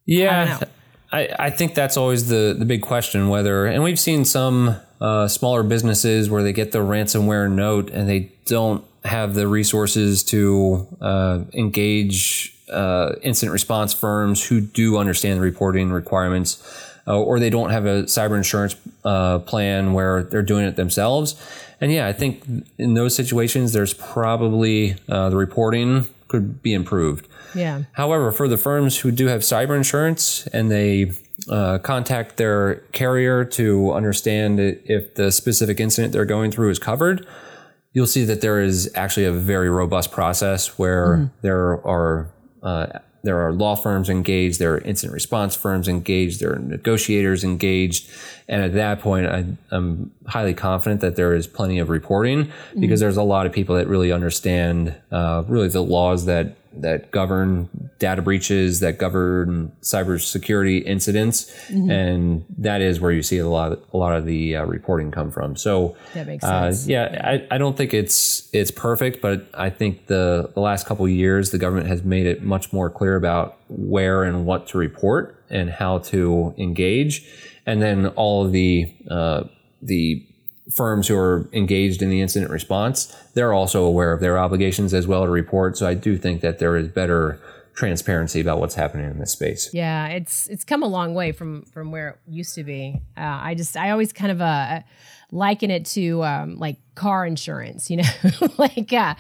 [0.06, 0.68] Yeah, know.
[1.12, 5.28] I, I, think that's always the, the big question whether, and we've seen some uh,
[5.28, 10.88] smaller businesses where they get the ransomware note and they don't have the resources to
[11.02, 16.62] uh, engage uh, incident response firms who do understand the reporting requirements.
[17.08, 21.36] Uh, or they don't have a cyber insurance uh, plan where they're doing it themselves.
[21.80, 22.44] And yeah, I think
[22.80, 27.28] in those situations, there's probably uh, the reporting could be improved.
[27.54, 27.84] yeah.
[27.94, 31.12] However, for the firms who do have cyber insurance and they
[31.50, 37.28] uh, contact their carrier to understand if the specific incident they're going through is covered,
[37.94, 42.28] you'll see that there is actually a very robust process where there are
[42.66, 47.44] uh, there are law firms engaged, there are incident response firms engaged, there are negotiators
[47.44, 48.10] engaged,
[48.48, 53.00] and at that point, I, I'm highly confident that there is plenty of reporting because
[53.00, 57.70] there's a lot of people that really understand uh, really the laws that that govern
[58.00, 63.98] data breaches, that govern cybersecurity incidents, and that is where you see a lot a
[63.98, 65.56] lot of the uh, reporting come from.
[65.56, 66.88] So That makes uh, sense.
[66.88, 71.06] yeah, I, I don't think it's it's perfect, but I think the the last couple
[71.06, 74.78] of years the government has made it much more clear about where and what to
[74.78, 77.26] report and how to engage,
[77.66, 79.44] and then all of the uh,
[79.82, 80.26] the
[80.70, 85.06] firms who are engaged in the incident response they're also aware of their obligations as
[85.06, 85.78] well to report.
[85.78, 87.40] So I do think that there is better
[87.76, 89.70] transparency about what's happening in this space.
[89.74, 93.02] Yeah, it's it's come a long way from from where it used to be.
[93.18, 94.82] Uh, I just I always kind of uh,
[95.32, 97.92] liken it to um, like car insurance.
[97.92, 98.10] You know,
[98.58, 99.16] like uh,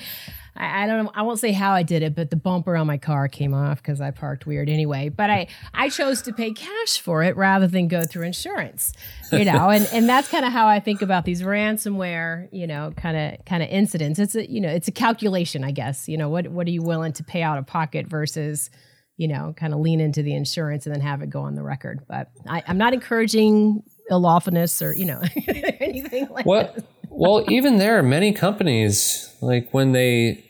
[0.55, 1.11] I, I don't know.
[1.13, 3.77] I won't say how I did it, but the bumper on my car came off
[3.81, 5.09] because I parked weird anyway.
[5.09, 8.93] But I I chose to pay cash for it rather than go through insurance.
[9.31, 12.47] You know, and and that's kind of how I think about these ransomware.
[12.51, 14.19] You know, kind of kind of incidents.
[14.19, 16.07] It's a you know it's a calculation, I guess.
[16.07, 18.69] You know, what what are you willing to pay out of pocket versus
[19.17, 21.63] you know, kind of lean into the insurance and then have it go on the
[21.63, 22.01] record.
[22.05, 25.21] But I, I'm not encouraging lawfulness or, you know,
[25.79, 26.85] anything like Well, that.
[27.09, 30.44] well, even there, many companies like when they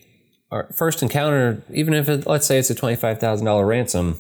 [0.56, 4.20] are first encounter, even if it, let's say it's a twenty five thousand dollar ransom.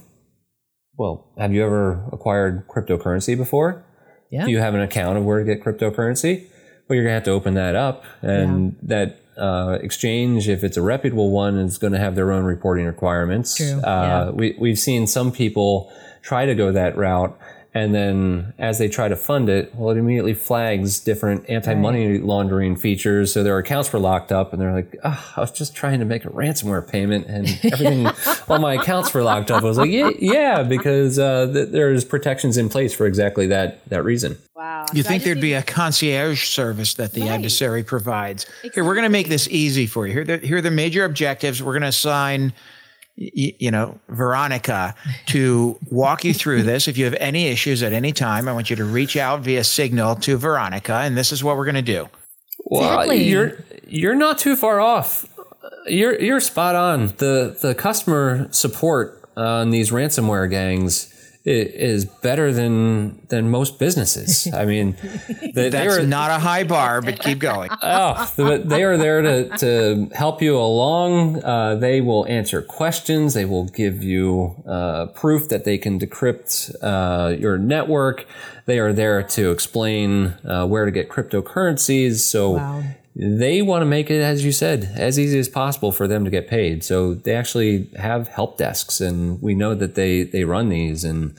[0.98, 3.84] Well, have you ever acquired cryptocurrency before?
[4.32, 4.46] Yeah.
[4.46, 6.48] Do you have an account of where to get cryptocurrency?
[6.88, 10.82] Well, you're gonna have to open that up, and that uh, exchange, if it's a
[10.82, 13.58] reputable one, is going to have their own reporting requirements.
[13.58, 14.30] True, Uh, yeah.
[14.30, 17.38] we we've seen some people try to go that route,
[17.76, 22.78] And then as they try to fund it, well, it immediately flags different anti-money laundering
[22.78, 23.34] features.
[23.34, 26.06] So their accounts were locked up, and they're like, oh, "I was just trying to
[26.06, 28.08] make a ransomware payment, and everything,
[28.48, 32.06] all my accounts were locked up." I was like, "Yeah, yeah because uh, th- there's
[32.06, 34.86] protections in place for exactly that that reason." Wow.
[34.94, 37.32] You So think there'd need- be a concierge service that the Right.
[37.32, 38.46] adversary provides?
[38.74, 40.14] Here, we're going to make this easy for you.
[40.14, 41.62] Here, are the, here are the major objectives.
[41.62, 42.54] We're going to assign, y-
[43.18, 44.94] you know, Veronica
[45.28, 46.88] to walk you through this.
[46.88, 49.64] If you have any issues at any time, I want you to reach out via
[49.64, 52.10] Signal to Veronica, and this is what we're going to do.
[52.66, 53.24] Well, Exactly.
[53.24, 55.26] you're you're not too far off.
[55.88, 57.14] You're you're spot on.
[57.18, 61.15] The the customer support on these ransomware gangs i-
[61.46, 64.52] is better than than most businesses.
[64.54, 64.96] I mean,
[65.42, 67.70] they, they That's are not a high bar, but keep going.
[67.84, 71.44] oh, they are there to, to help you along.
[71.44, 73.36] Uh, they will answer questions.
[73.36, 78.26] They will give you uh, proof that they can decrypt uh, your network.
[78.66, 82.16] They are there to explain uh, where to get cryptocurrencies.
[82.20, 82.84] So Wow.
[83.16, 86.32] They want to make it, as you said, as easy as possible for them to
[86.32, 86.84] get paid.
[86.84, 91.34] So they actually have help desks, and we know that they they run these, and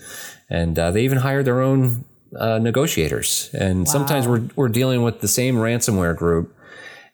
[0.49, 3.51] and uh, they even hire their own uh, negotiators.
[3.53, 6.57] And sometimes we're we're dealing with the same ransomware group,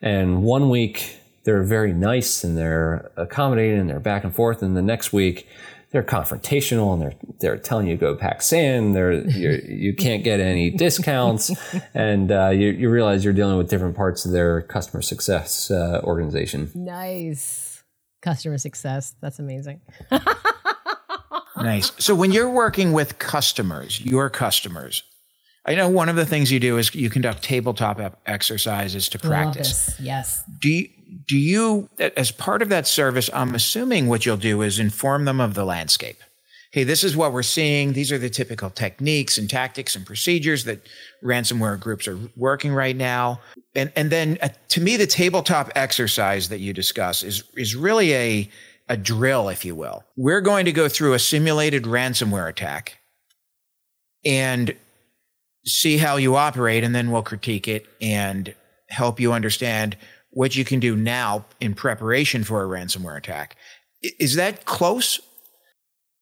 [0.00, 4.76] and one week they're very nice and they're accommodating and they're back and forth, and
[4.76, 5.48] the next week.
[5.92, 8.96] They're confrontational and they're they're telling you to go pack sand.
[8.96, 11.50] They're you're, you can't get any discounts,
[11.94, 16.00] and uh, you you realize you're dealing with different parts of their customer success uh,
[16.02, 16.70] organization.
[16.74, 17.82] Nice.
[18.22, 19.14] Customer success.
[19.20, 19.80] That's amazing.
[21.56, 21.92] Nice.
[21.98, 25.02] So when you're working with customers, your customers,
[25.64, 29.28] I know one of the things you do is you conduct tabletop exercises to I
[29.28, 29.86] love practice.
[29.86, 30.00] this.
[30.00, 30.44] Yes.
[30.60, 30.88] Do you,
[31.26, 35.40] do you, as part of that service, I'm assuming what you'll do is inform them
[35.40, 36.18] of the landscape.
[36.70, 37.92] Hey, this is what we're seeing.
[37.92, 40.80] These are the typical techniques and tactics and procedures that
[41.22, 43.40] ransomware groups are working right now.
[43.74, 48.14] And and then uh, to me, the tabletop exercise that you discuss is is really
[48.14, 48.50] a
[48.88, 50.04] a drill, if you will.
[50.16, 52.98] We're going to go through a simulated ransomware attack
[54.24, 54.74] and
[55.66, 58.54] see how you operate, and then we'll critique it and
[58.88, 59.96] help you understand
[60.32, 63.56] what you can do now in preparation for a ransomware attack.
[64.18, 65.20] Is that close?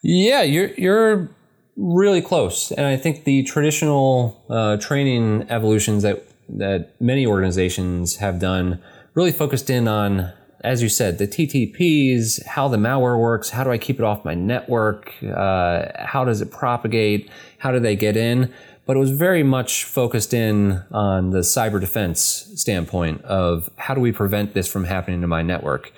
[0.03, 1.31] Yeah, you're you're
[1.77, 6.25] really close, and I think the traditional uh, training evolutions that
[6.59, 8.83] that many organizations have done
[9.15, 13.71] really focused in on, as you said, the TTPs, how the malware works, how do
[13.71, 18.17] I keep it off my network, uh, how does it propagate, how do they get
[18.17, 18.53] in.
[18.91, 24.01] But it was very much focused in on the cyber defense standpoint of how do
[24.01, 25.93] we prevent this from happening to my network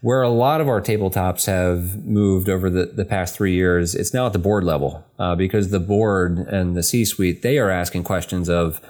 [0.00, 4.14] where a lot of our tabletops have moved over the, the past three years, it's
[4.14, 7.68] now at the board level uh, because the board and the C suite, they are
[7.68, 8.80] asking questions of,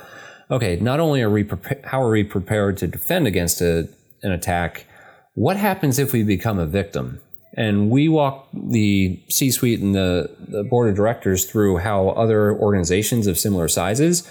[0.51, 1.49] okay, not only are we,
[1.85, 3.89] how are we prepared to defend against a,
[4.23, 4.85] an attack,
[5.33, 7.23] what happens if we become a victim?
[7.57, 12.55] And we walk the C suite and the, the board of directors through how other
[12.55, 14.29] organizations of similar sizes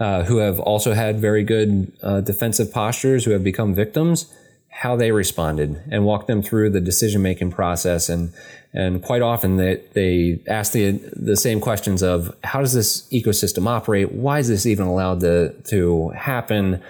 [0.00, 4.32] uh, who have also had very good uh, defensive postures, who have become victims,
[4.68, 8.08] how they responded, and walk them through the decision making process.
[8.08, 8.32] And
[8.74, 13.66] and quite often they they ask the the same questions of how does this ecosystem
[13.66, 14.12] operate?
[14.12, 16.82] Why is this even allowed to to happen?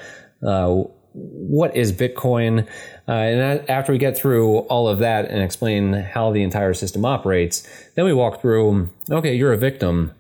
[0.45, 0.85] Uh,
[1.17, 2.67] what is Bitcoin?
[3.09, 7.05] Uh, and after we get through all of that and explain how the entire system
[7.05, 8.91] operates, then we walk through.
[9.11, 10.13] Okay, you're a victim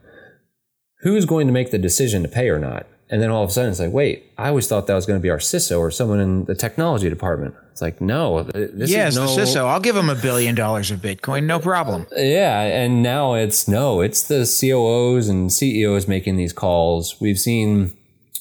[1.00, 2.86] who's going to make the decision to pay or not?
[3.08, 5.18] And then all of a sudden it's like, wait, I always thought that was going
[5.18, 7.54] to be our CISO or someone in the technology department.
[7.70, 9.66] It's like, no, this yes, is no, the CISO.
[9.66, 12.06] I'll give them a billion dollars of Bitcoin, no problem.
[12.16, 17.20] yeah, and now it's no, it's the COOs and CEOs making these calls.
[17.20, 17.96] We've seen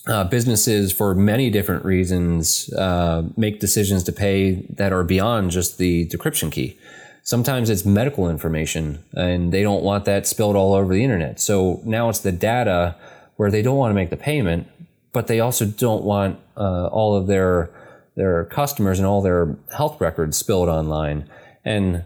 [0.07, 5.77] uh, businesses for many different reasons uh, make decisions to pay that are beyond just
[5.77, 6.77] the decryption key.
[7.23, 11.39] Sometimes it's medical information, and they don't want that spilled all over the internet.
[11.39, 12.95] So now it's the data
[13.37, 14.67] where they don't want to make the payment,
[15.11, 17.71] but they also don't want uh, all of their
[18.15, 21.27] their customers and all their health records spilled online.
[21.65, 22.05] And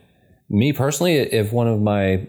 [0.50, 2.26] me personally, if one of my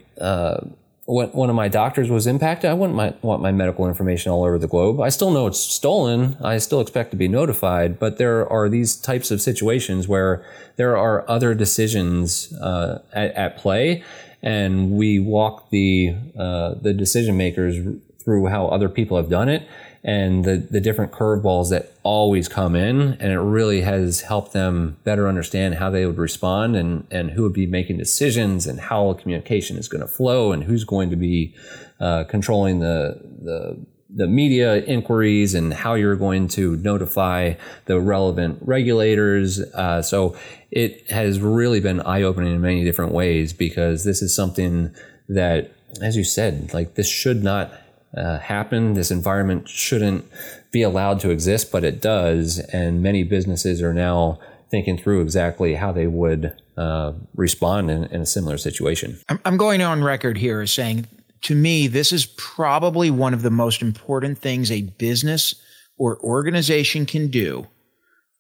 [1.10, 4.58] one of my doctors was impacted, I wouldn't mi- want my medical information all over
[4.58, 5.00] the globe.
[5.00, 6.36] I still know it's stolen.
[6.42, 10.44] I still expect to be notified, but there are these types of situations where
[10.76, 14.04] there are other decisions uh, at, at play,
[14.42, 17.76] and we walk the uh, the decision makers
[18.22, 19.66] through how other people have done it,
[20.02, 23.18] and the, the different curveballs that always come in.
[23.20, 27.42] And it really has helped them better understand how they would respond and, and who
[27.42, 31.16] would be making decisions and how communication is going to flow and who's going to
[31.16, 31.54] be
[32.00, 33.78] uh, controlling the, the,
[34.08, 37.52] the media inquiries and how you're going to notify
[37.84, 39.60] the relevant regulators.
[39.74, 40.34] Uh, so
[40.70, 44.94] it has really been eye opening in many different ways because this is something
[45.28, 47.70] that, as you said, like this should not
[48.16, 48.94] uh, happen.
[48.94, 50.24] This environment shouldn't
[50.70, 52.58] be allowed to exist, but it does.
[52.72, 54.38] And many businesses are now
[54.70, 59.18] thinking through exactly how they would uh, respond in, in, a similar situation.
[59.44, 61.06] I'm, going on record here as saying,
[61.42, 65.54] to me, this is probably one of the most important things a business
[65.98, 67.66] or organization can do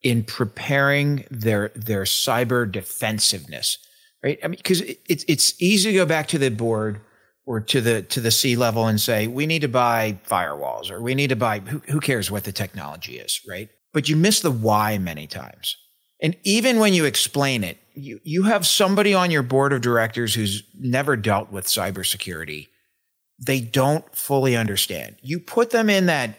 [0.02, 3.78] in preparing their their cyber defensiveness,
[4.22, 4.38] right?
[4.42, 7.00] I mean, because it, it's it's easy to go back to the board
[7.46, 11.00] or to the to the C level and say we need to buy firewalls or
[11.00, 13.68] we need to buy who, who cares what the technology is, right?
[13.92, 15.76] But you miss the why many times.
[16.22, 20.34] And even when you explain it, you, you have somebody on your board of directors
[20.34, 22.68] who's never dealt with cybersecurity.
[23.38, 25.16] They don't fully understand.
[25.22, 26.38] You put them in that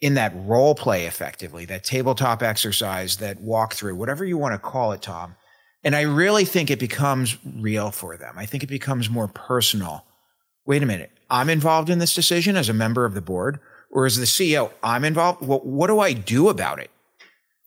[0.00, 4.92] in that role play effectively, that tabletop exercise, that walkthrough, whatever you want to call
[4.92, 5.34] it, Tom.
[5.82, 8.34] And I really think it becomes real for them.
[8.36, 10.04] I think it becomes more personal
[10.68, 13.58] wait a minute, I'm involved in this decision as a member of the board,
[13.90, 15.40] or as the CEO, I'm involved.
[15.44, 16.90] Well, what do I do about it?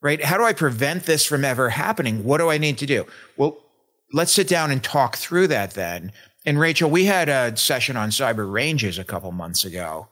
[0.02, 0.24] Right?
[0.24, 2.24] How do I prevent this from ever happening?
[2.24, 3.08] What do I need to do?
[3.38, 3.58] Well,
[4.14, 6.12] let's sit down and talk through that then.
[6.46, 10.08] And Rachel, we had a session on cyber ranges a couple months ago,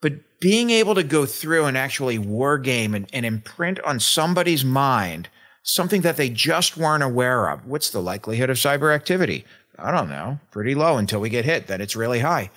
[0.00, 4.64] but being able to go through and actually war game and, and imprint on somebody's
[4.64, 5.28] mind
[5.62, 7.66] something that they just weren't aware of.
[7.66, 9.44] What's the likelihood of cyber activity?
[9.78, 12.50] I don't know, pretty low until we get hit, then it's really high.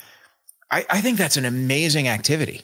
[0.72, 2.64] I, I think that's an amazing activity.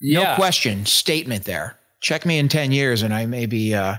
[0.00, 0.22] Yeah.
[0.22, 1.76] No question, statement there.
[2.00, 3.96] Check me in 10 years and I may be, uh,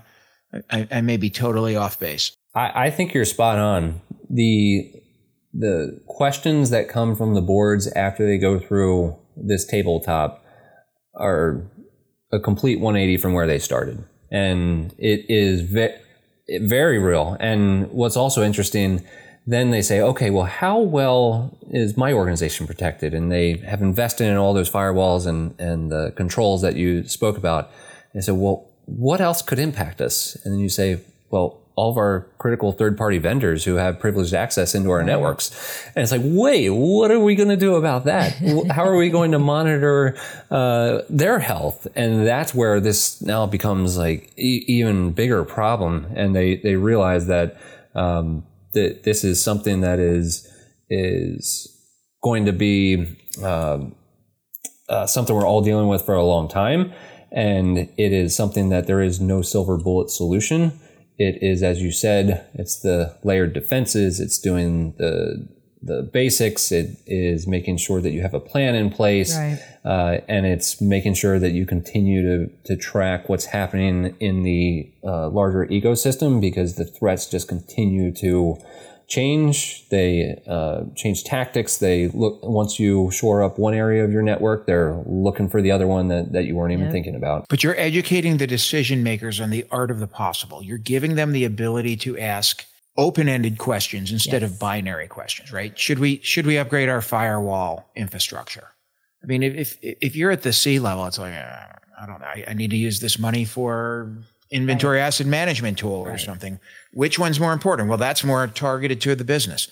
[0.70, 2.32] I, I may be totally off base.
[2.56, 4.02] I, I think you're spot on.
[4.30, 4.92] The,
[5.54, 10.44] the questions that come from the boards after they go through this tabletop
[11.16, 11.70] are
[12.32, 14.04] a complete 180 from where they started.
[14.32, 15.96] And it is ve-
[16.62, 17.38] very real.
[17.40, 19.06] And what's also interesting,
[19.46, 23.14] then they say, okay, well, how well is my organization protected?
[23.14, 27.38] And they have invested in all those firewalls and, and the controls that you spoke
[27.38, 27.72] about.
[28.14, 30.36] And so, well, what else could impact us?
[30.44, 34.34] And then you say, well, all of our critical third party vendors who have privileged
[34.34, 35.50] access into our networks.
[35.96, 38.34] And it's like, wait, what are we going to do about that?
[38.72, 40.18] How are we going to monitor
[40.52, 41.88] uh, their health?
[41.96, 46.06] And that's where this now becomes like e- even bigger problem.
[46.18, 47.56] And they, they realize that,
[47.96, 50.52] um, that this is something that is,
[50.90, 51.74] is
[52.22, 53.86] going to be, uh,
[54.90, 56.92] uh, something we're all dealing with for a long time.
[57.32, 60.78] And it is something that there is no silver bullet solution
[61.20, 64.20] it is, as you said, it's the layered defenses.
[64.22, 65.48] It's doing the
[65.82, 66.72] the basics.
[66.72, 69.60] It is making sure that you have a plan in place, right.
[69.86, 74.90] uh, and it's making sure that you continue to to track what's happening in the
[75.04, 78.58] uh, larger ecosystem because the threats just continue to
[79.10, 79.88] change.
[79.90, 81.78] They uh, change tactics.
[81.78, 85.72] They look once you shore up one area of your network, they're looking for the
[85.72, 87.48] other one that, that you weren't even thinking about.
[87.50, 90.64] But you're educating the decision makers on the art of the possible.
[90.64, 92.66] You're giving them the ability to ask
[92.98, 94.52] open-ended questions instead yes.
[94.52, 95.78] of binary questions, right?
[95.78, 98.70] Should we should we upgrade our firewall infrastructure?
[99.24, 101.66] I mean, if if you're at the C level, it's like uh,
[102.00, 102.28] I don't know.
[102.28, 104.14] I, I need to use this money for
[104.52, 105.06] inventory right.
[105.06, 106.20] asset management tool or right.
[106.20, 106.60] something.
[106.94, 107.90] Which one's more important?
[107.90, 109.68] Well, that's more targeted to the business.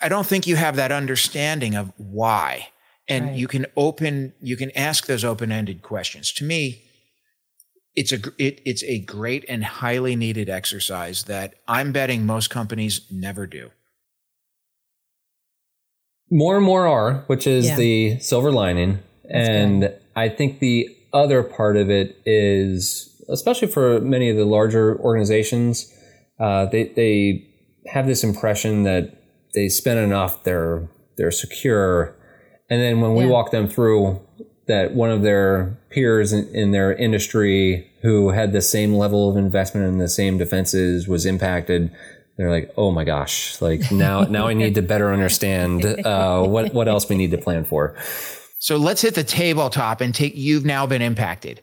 [0.00, 2.68] I don't think you have that understanding of why.
[3.06, 3.36] And right.
[3.36, 6.32] you can open, you can ask those open-ended questions.
[6.32, 6.82] To me,
[7.94, 13.02] it's a it, it's a great and highly needed exercise that I'm betting most companies
[13.10, 13.70] never do.
[16.30, 17.76] More and more are, which is yeah.
[17.76, 18.98] the silver lining.
[19.24, 20.00] That's and good.
[20.16, 25.92] I think the other part of it is especially for many of the larger organizations,
[26.40, 27.48] uh, they they
[27.86, 29.22] have this impression that
[29.54, 32.16] they spend enough, they're they're secure,
[32.70, 34.20] and then when we walk them through
[34.66, 39.36] that one of their peers in, in, their industry who had the same level of
[39.36, 41.94] investment in the same defenses was impacted,
[42.38, 46.74] they're like, oh my gosh, like now now I need to better understand uh, what
[46.74, 47.96] what else we need to plan for.
[48.58, 50.34] So let's hit the tabletop and take.
[50.34, 51.60] You've now been impacted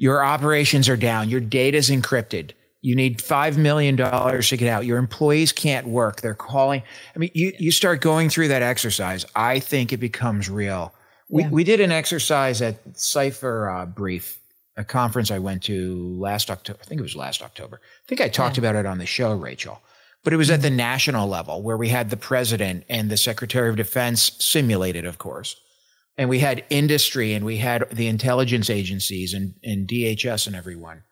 [0.00, 1.28] your operations are down.
[1.28, 2.52] Your data is encrypted.
[2.80, 4.86] You need $5 million to get out.
[4.86, 6.22] Your employees can't work.
[6.22, 6.82] They're calling.
[7.14, 9.26] I mean, you, you start going through that exercise.
[9.36, 10.94] I think it becomes real
[11.28, 14.38] We, we did an exercise at Cipher uh, Brief,
[14.78, 16.78] a conference I went to last October.
[16.80, 17.82] I think it was last October.
[17.84, 19.82] I think I talked about it on the show, Rachel.
[20.24, 23.68] But it was at the national level where we had the president and the secretary
[23.68, 25.60] of defense simulated, of course.
[26.18, 31.02] And we had industry and we had the intelligence agencies and, and DHS and everyone.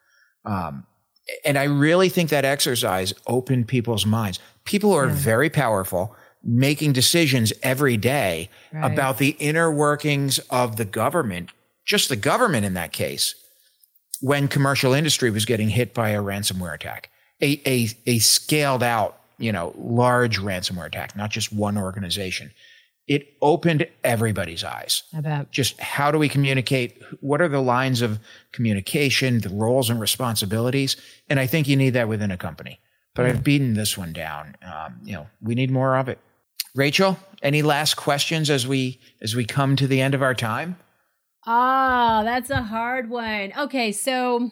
[0.45, 0.87] Um,
[1.45, 4.39] and I really think that exercise opened people's minds.
[4.65, 8.93] People are very powerful, making decisions every day Right.
[8.93, 11.51] about the inner workings of the government,
[11.85, 13.35] just the government in that case,
[14.21, 19.21] when commercial industry was getting hit by a ransomware attack, a, a, a scaled out,
[19.39, 22.51] you know, large ransomware attack, not just one organization.
[23.09, 25.03] It opened everybody's eyes.
[25.13, 25.51] Bet.
[25.51, 27.03] just how do we communicate?
[27.21, 28.21] What are the lines of
[28.53, 30.97] communication the roles and responsibilities?
[31.29, 32.81] And i think you need that within a company.
[33.15, 34.55] But i've beaten this one down.
[34.63, 36.19] Um, you know we need more of it.
[36.75, 40.77] Rachel any last questions as we as we come to the end of our time?
[41.47, 43.53] Ah, that's a hard one.
[43.57, 44.51] Okay, so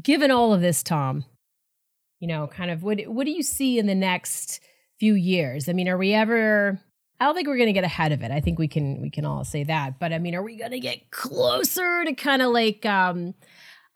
[0.00, 1.24] given all of this, Tom,
[2.18, 4.60] you know, kind of what what do you see in the next
[4.98, 5.68] few years?
[5.68, 6.80] I mean, are we ever
[7.20, 8.30] I don't think we're going to get ahead of it.
[8.30, 9.98] I think we can we can all say that.
[9.98, 13.34] But I mean, are we going to get closer to kind of like um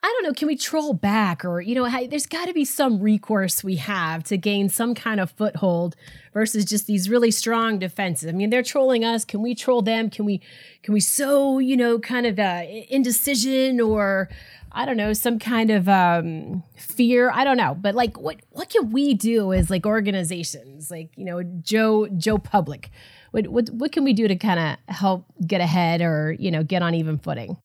[0.03, 2.99] I don't know, can we troll back or you know, there's got to be some
[2.99, 5.95] recourse we have to gain some kind of foothold
[6.31, 8.29] versus just these really strong defenses.
[8.29, 10.11] I mean, they're trolling us, can we troll them?
[10.11, 10.41] Can we
[10.83, 14.29] can we sow, you know, kind of uh, indecision or
[14.71, 17.31] I don't know, some kind of um, fear.
[17.31, 21.23] I don't know, but like, what what can we do as like organizations, like you
[21.23, 22.91] know, Joe Joe Public?
[23.35, 26.63] What what what can we do to kind of help get ahead or you know
[26.63, 27.57] get on even footing?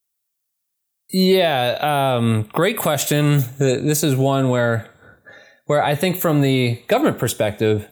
[1.13, 3.45] Yeah, um, great question.
[3.59, 4.89] This is one where,
[5.67, 7.89] where I think from the government perspective,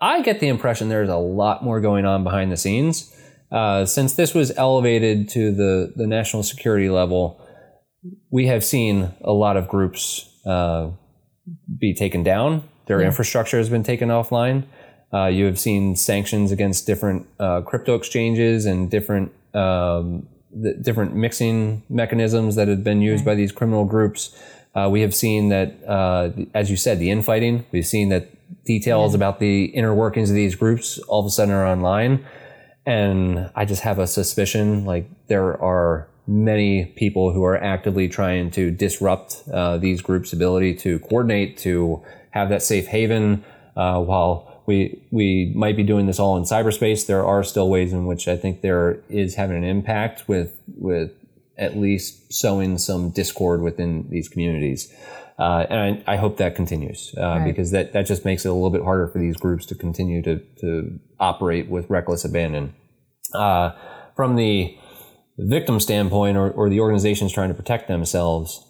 [0.00, 3.12] I get the impression there's a lot more going on behind the scenes.
[3.50, 7.44] Uh, since this was elevated to the, the national security level,
[8.30, 10.90] we have seen a lot of groups uh,
[11.78, 12.68] be taken down.
[12.86, 14.64] Their infrastructure has been taken offline.
[15.12, 21.14] Uh, you have seen sanctions against different uh, crypto exchanges and different um, the different
[21.14, 24.36] mixing mechanisms that have been used by these criminal groups.
[24.74, 27.64] Uh, we have seen that, uh, as you said, the infighting.
[27.72, 28.28] We've seen that
[28.64, 32.24] details about the inner workings of these groups all of a sudden are online.
[32.84, 38.50] And I just have a suspicion like there are many people who are actively trying
[38.52, 43.44] to disrupt uh, these groups' ability to coordinate, to have that safe haven.
[43.74, 47.92] Uh, while we we might be doing this all in cyberspace, there are still ways
[47.92, 51.10] in which I think there is having an impact with with
[51.58, 54.92] at least sowing some discord within these communities.
[55.38, 58.52] Uh, and I, I hope that continues uh, because that, that just makes it a
[58.52, 62.74] little bit harder for these groups to continue to, to operate with reckless abandon.
[63.34, 63.72] Uh,
[64.14, 64.76] from the
[65.38, 68.64] victim standpoint or, or the organizations trying to protect themselves,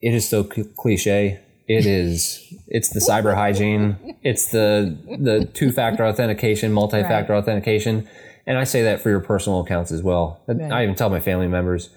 [0.00, 1.40] it is so cliche.
[1.66, 2.40] It is.
[2.68, 4.16] It's the cyber hygiene.
[4.22, 8.08] It's the the two factor authentication, multi factor authentication,
[8.46, 10.42] and I say that for your personal accounts as well.
[10.48, 11.90] I even tell my family members,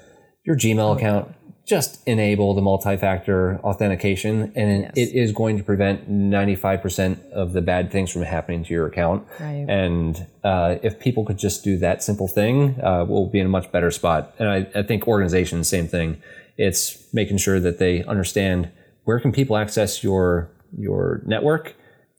[0.46, 1.34] your Gmail account
[1.66, 4.92] just enable the multi factor authentication, and Yes.
[4.96, 8.74] it is going to prevent ninety five percent of the bad things from happening to
[8.74, 9.28] your account.
[9.38, 9.66] Right.
[9.68, 13.50] And uh, if people could just do that simple thing, uh, we'll be in a
[13.50, 14.34] much better spot.
[14.40, 16.22] And I, I think organizations, same thing.
[16.58, 18.72] It's making sure that they understand
[19.08, 21.76] where can people access your your network,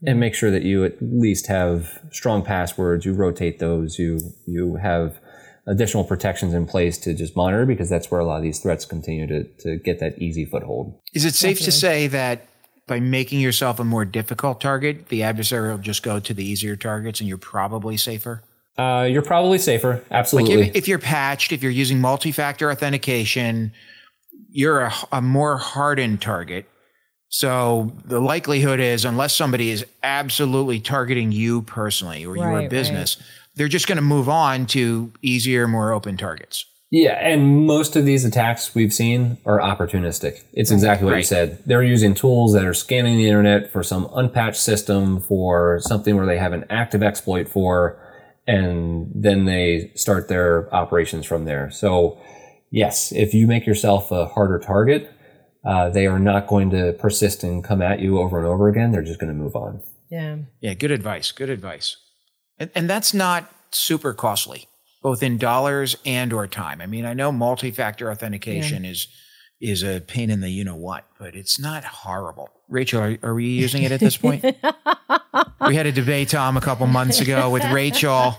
[0.07, 3.05] and make sure that you at least have strong passwords.
[3.05, 3.99] You rotate those.
[3.99, 5.21] You you have
[5.67, 8.87] additional protections in place to just monitor because that's where a lot of these threats
[8.87, 10.99] continue to to get that easy foothold.
[11.13, 12.47] is it safe to say that
[12.87, 16.75] by making yourself a more difficult target the adversary will just go to the easier
[16.75, 18.43] targets and you're probably safer
[18.79, 19.95] Uh, you're probably safer.
[19.95, 20.69] Like Absolutely.
[20.69, 23.73] if, if you're patched, if you're using multi-factor authentication,
[24.51, 26.65] you're a, a more hardened target.
[27.29, 32.71] So the likelihood is, unless somebody is absolutely targeting you personally or Right, your right.
[32.71, 33.17] business,
[33.55, 36.65] they're just going to move on to easier, more open targets.
[36.91, 40.43] Yeah, and most of these attacks we've seen are opportunistic.
[40.55, 41.63] It's exactly what you said.
[41.67, 46.25] They're using tools that are scanning the internet for some unpatched system, for something where
[46.25, 48.01] they have an active exploit for,
[48.47, 51.71] and then they start their operations from there.
[51.71, 52.19] So,
[52.71, 55.13] yes, if you make yourself a harder target,
[55.65, 58.93] uh, they are not going to persist and come at you over and over again.
[58.93, 59.83] They're just going to move on.
[60.11, 60.39] Yeah.
[60.61, 61.33] Yeah, good advice.
[61.33, 61.97] Good advice.
[62.59, 64.67] And, and that's not super costly,
[65.03, 66.81] both in dollars and or time.
[66.81, 69.09] I mean, I know multi-factor authentication is
[69.61, 72.49] is a pain in the you know what, but it's not horrible.
[72.69, 74.45] Rachel, are, are we using it at this point?
[75.67, 78.39] we had a debate, Tom, a couple months ago with Rachel.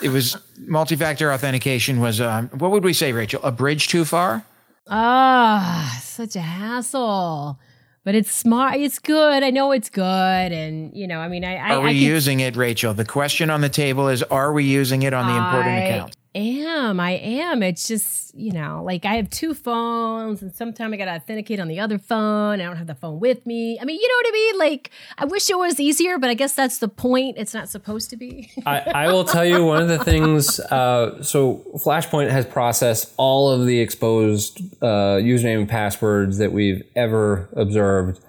[0.00, 3.40] It was multi-factor authentication was um, what would we say, Rachel?
[3.42, 4.44] A bridge too far?
[4.88, 7.58] Ah, such a hassle.
[8.04, 8.76] But it's smart.
[8.76, 9.42] It's good.
[9.42, 10.04] I know it's good,
[10.52, 11.56] and you know, I mean, I.
[11.56, 12.94] I Are we I can- using it, Rachel?
[12.94, 16.15] The question on the table is: Are we using it on the important I account?
[16.36, 17.00] Am.
[17.00, 17.62] I am.
[17.62, 21.58] It's just, you know, like I have two phones and sometimes I got to authenticate
[21.58, 22.60] on the other phone.
[22.60, 23.78] I don't have the phone with me.
[23.80, 24.58] I mean, you know what I mean?
[24.58, 27.36] Like, I wish it was easier, but I guess that's the point.
[27.38, 28.50] It's not supposed to be.
[28.66, 30.60] I, I will tell you one of the things.
[30.60, 36.82] Uh, so Flashpoint has processed all of the exposed uh, username and passwords that we've
[36.94, 38.20] ever observed,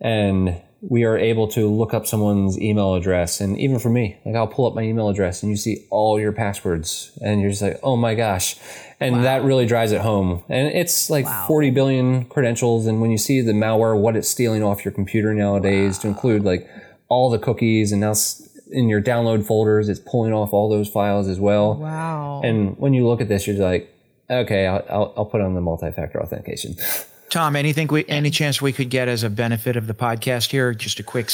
[0.00, 3.40] and we are able to look up someone's email address.
[3.40, 6.20] And even for me, like I'll pull up my email address, and you see all
[6.20, 8.56] your passwords, and you're just like, oh my gosh.
[8.98, 10.42] And that really drives it home.
[10.48, 12.86] And it's like 40 billion credentials.
[12.86, 16.44] And when you see the malware, what it's stealing off your computer nowadays, to include
[16.44, 16.66] like
[17.08, 18.14] all the cookies and now
[18.70, 21.74] in your download folders, it's pulling off all those files as well.
[21.74, 22.40] wow.
[22.42, 23.92] And when you look at this, you're like,
[24.30, 26.76] okay, I'll, I'll, I'll put on the multi-factor authentication.
[27.30, 30.72] Tom, anything we, any chance we could get as a benefit of the podcast here?
[30.74, 31.30] Just a quick,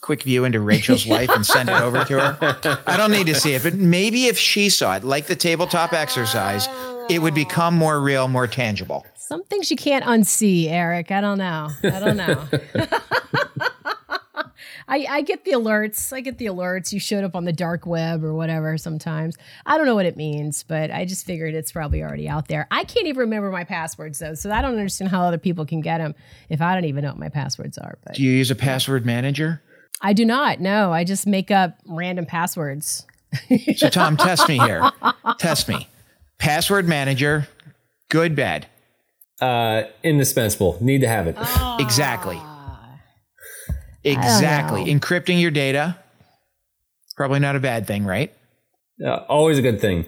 [0.00, 2.80] quick view into Rachel's life and send it over to her.
[2.86, 5.92] I don't need to see it, but maybe if she saw it, like the tabletop
[5.92, 6.68] exercise,
[7.08, 9.06] it would become more real, more tangible.
[9.16, 11.10] Some things you can't unsee, Eric.
[11.10, 11.70] I don't know.
[11.84, 12.48] I don't know.
[14.88, 16.12] I, I get the alerts.
[16.12, 16.92] I get the alerts.
[16.92, 19.36] You showed up on the dark web or whatever sometimes.
[19.66, 22.66] I don't know what it means, but I just figured it's probably already out there.
[22.70, 25.80] I can't even remember my passwords though, so I don't understand how other people can
[25.82, 26.14] get them
[26.48, 27.98] if I don't even know what my passwords are.
[28.04, 29.62] But Do you use a password manager?
[30.00, 30.60] I do not.
[30.60, 33.04] No, I just make up random passwords.
[33.76, 34.90] So, Tom, test me here.
[35.38, 35.86] Test me.
[36.38, 37.46] Password manager,
[38.08, 38.66] good, bad.
[39.40, 40.78] Uh, indispensable.
[40.80, 41.36] Need to have it.
[41.78, 42.40] Exactly.
[44.04, 44.84] Exactly.
[44.86, 45.96] Encrypting your data,
[47.16, 48.32] probably not a bad thing, right?
[49.04, 50.06] Uh, always a good thing.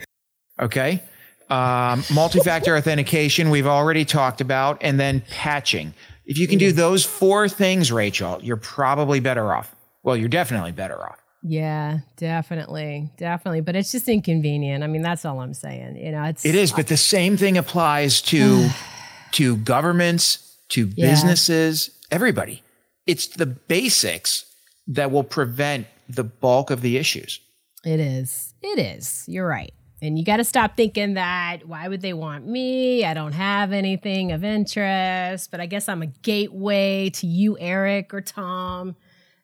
[0.58, 1.02] Okay.
[1.48, 5.94] Um, multi-factor authentication, we've already talked about, and then patching.
[6.24, 9.74] If you can do those four things, Rachel, you're probably better off.
[10.04, 11.18] Well, you're definitely better off.
[11.42, 13.62] Yeah, definitely, definitely.
[13.62, 14.84] But it's just inconvenient.
[14.84, 15.96] I mean, that's all I'm saying.
[15.96, 18.68] You know, it's It is, but the same thing applies to
[19.32, 22.62] to governments, to businesses, everybody.
[23.10, 24.44] It's the basics
[24.86, 27.40] that will prevent the bulk of the issues.
[27.84, 28.54] It is.
[28.62, 29.24] It is.
[29.26, 29.72] You're right.
[30.00, 33.04] And you got to stop thinking that why would they want me?
[33.04, 38.14] I don't have anything of interest, but I guess I'm a gateway to you, Eric
[38.14, 38.94] or Tom.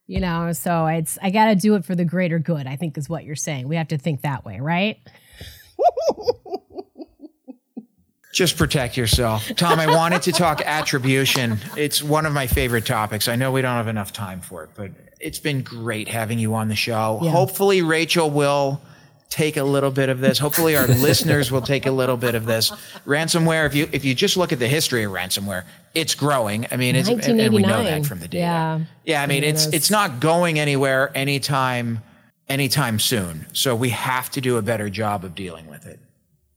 [0.07, 2.69] You know, so it's I got to do it for the greater good.
[2.69, 3.67] I think is what you're saying.
[3.67, 5.01] We have to think that way, right?
[8.37, 9.49] Just protect yourself.
[9.57, 11.57] Tom, I wanted to talk attribution.
[11.75, 13.29] It's one of my favorite topics.
[13.29, 16.55] I know we don't have enough time for it, but it's been great having you
[16.55, 17.19] on the show.
[17.23, 17.31] Yeah.
[17.31, 18.83] Hopefully, Rachel will
[19.31, 20.39] take a little bit of this.
[20.39, 22.73] Hopefully, our listeners will take a little bit of this.
[23.07, 25.65] Ransomware, if you if you just look at the history of ransomware,
[25.95, 26.67] it's growing.
[26.71, 28.37] I mean, it's and, and we know that from the data.
[28.43, 28.81] Yeah.
[29.07, 32.03] Yeah, I mean, it's it's not going anywhere anytime
[32.51, 33.47] anytime soon.
[33.55, 36.01] So we have to do a better job of dealing with it.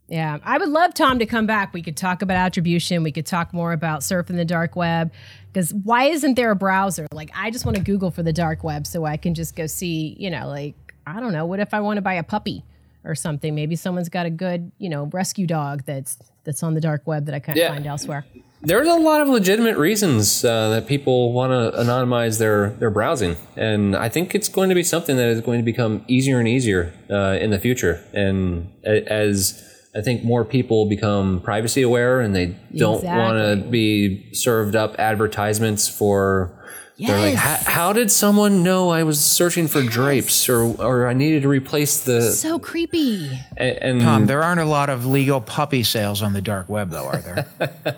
[0.10, 1.72] Yeah, I would love Tom to come back.
[1.74, 3.04] We could talk about attribution.
[3.04, 5.12] We could talk more about surfing the dark web.
[5.54, 7.08] Because why isn't there a browser?
[7.14, 9.68] Like, I just want to Google for the dark web so I can just go
[9.68, 12.64] see, you know, like, I don't know, what if I want to buy a puppy
[13.04, 13.54] or something?
[13.54, 17.26] Maybe someone's got a good, you know, rescue dog that's that's on the dark web
[17.28, 17.70] that I can't Yeah.
[17.70, 18.26] find elsewhere.
[18.62, 23.38] There's a lot of legitimate reasons uh, that people want to anonymize their, their browsing.
[23.56, 26.48] And I think it's going to be something that is going to become easier and
[26.48, 28.04] easier uh, in the future.
[28.14, 29.64] And as
[29.96, 34.98] I think more people become privacy aware and they don't want to be served up
[35.00, 36.52] advertisements for.
[37.00, 37.66] They're like, Yes.
[37.66, 41.48] how, how did someone know I was searching for drapes or, or I needed to
[41.48, 42.22] replace the.
[42.34, 43.40] So creepy.
[43.56, 46.90] And, and Tom, there aren't a lot of legal puppy sales on the dark web,
[46.90, 47.48] though, are there?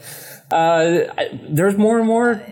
[0.52, 2.44] uh, I- there's more and more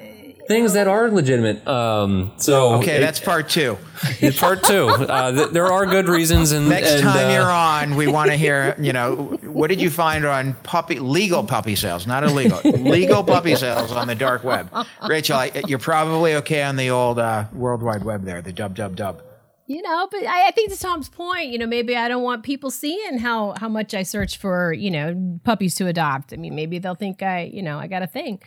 [0.50, 1.66] things that are legitimate.
[1.68, 3.78] Um, so Okay, it- that's part two.
[4.38, 4.88] part two.
[4.88, 8.32] Uh, th- there are good reasons, and Next and, time uh, you're on, we want
[8.32, 12.60] to hear, you know, what did you find on puppy legal puppy sales, not illegal,
[12.64, 14.74] legal puppy sales on the dark web?
[15.08, 18.76] Rachel, I, you're probably okay on the old uh, World Wide Web there, the dub
[18.76, 19.22] dub dub.
[19.68, 22.42] You know, but I, I think to Tom's point, you know, maybe I don't want
[22.42, 26.34] people seeing how how much I search for, you know, puppies to adopt.
[26.34, 28.40] I mean, maybe they'll think I, you know, I got a thing.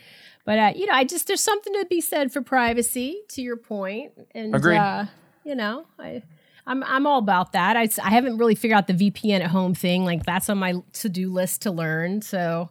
[0.45, 3.23] But uh, you know, I just there's something to be said for privacy.
[3.31, 4.79] To your point, and Agreed.
[4.79, 5.07] Uh,
[5.45, 6.23] you know, I.
[6.65, 7.77] I'm, I'm all about that.
[7.77, 10.05] I, I haven't really figured out the VPN at home thing.
[10.05, 12.23] Like that's on my to do list to learn.
[12.23, 12.71] So,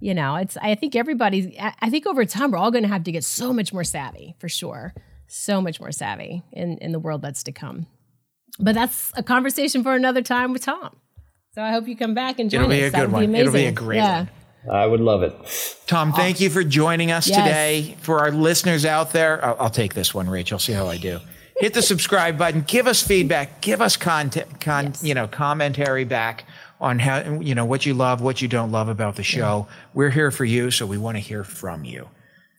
[0.00, 1.54] you know, it's I think everybody's.
[1.60, 3.84] I I think over time we're all going to have to get so much more
[3.84, 4.94] savvy for sure.
[5.26, 7.86] So much more savvy in in the world that's to come.
[8.58, 10.96] But that's a conversation for another time with Tom.
[11.54, 12.78] So I hope you come back and join It'll us.
[12.78, 13.34] be a That good would one.
[13.34, 14.18] It'll be a great yeah.
[14.20, 14.30] one.
[14.70, 15.32] I would love it.
[15.86, 17.36] Tom, thank you for joining us Yes.
[17.38, 17.96] today.
[18.00, 20.58] For our listeners out there, I'll, I'll take this one, Rachel.
[20.58, 21.20] See how I do.
[21.60, 22.62] Hit the subscribe button.
[22.66, 23.60] Give us feedback.
[23.60, 25.02] Give us content, con, Yes.
[25.04, 26.44] you know, commentary back
[26.80, 29.66] on how you know what you love, what you don't love about the show.
[29.94, 32.08] We're here for you, so we want to hear from you.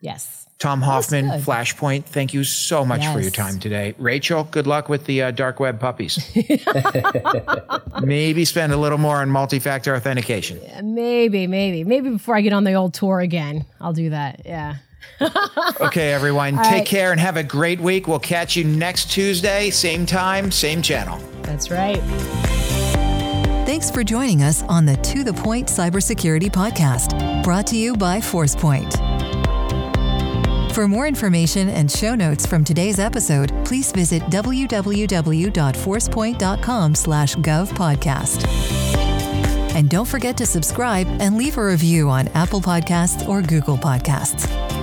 [0.02, 0.48] Yes.
[0.60, 1.28] Tom Hoffman.
[1.42, 2.04] Flashpoint.
[2.04, 3.32] Thank you so much for your Yes.
[3.34, 4.44] time today, Rachel.
[4.44, 6.20] Good luck with the uh, dark web puppies.
[8.02, 10.60] Maybe spend a little more on multi-factor authentication.
[10.84, 14.42] Maybe, maybe, maybe before I get on the old Tor again, I'll do that.
[14.46, 14.76] Yeah.
[15.82, 16.86] Okay, everyone, take right.
[16.86, 18.08] care and have a great week.
[18.08, 21.20] We'll catch you next Tuesday, same time, same channel.
[21.44, 22.00] That's right.
[23.66, 28.20] Thanks for joining us on the To The Point Cybersecurity Podcast, brought to you by
[28.20, 29.09] Forcepoint.
[30.74, 38.48] For more information and show notes from today's episode, please visit www.forcepoint.com slash govpodcast.
[39.76, 44.79] And don't forget to subscribe and leave a review on Apple Podcasts or Google Podcasts.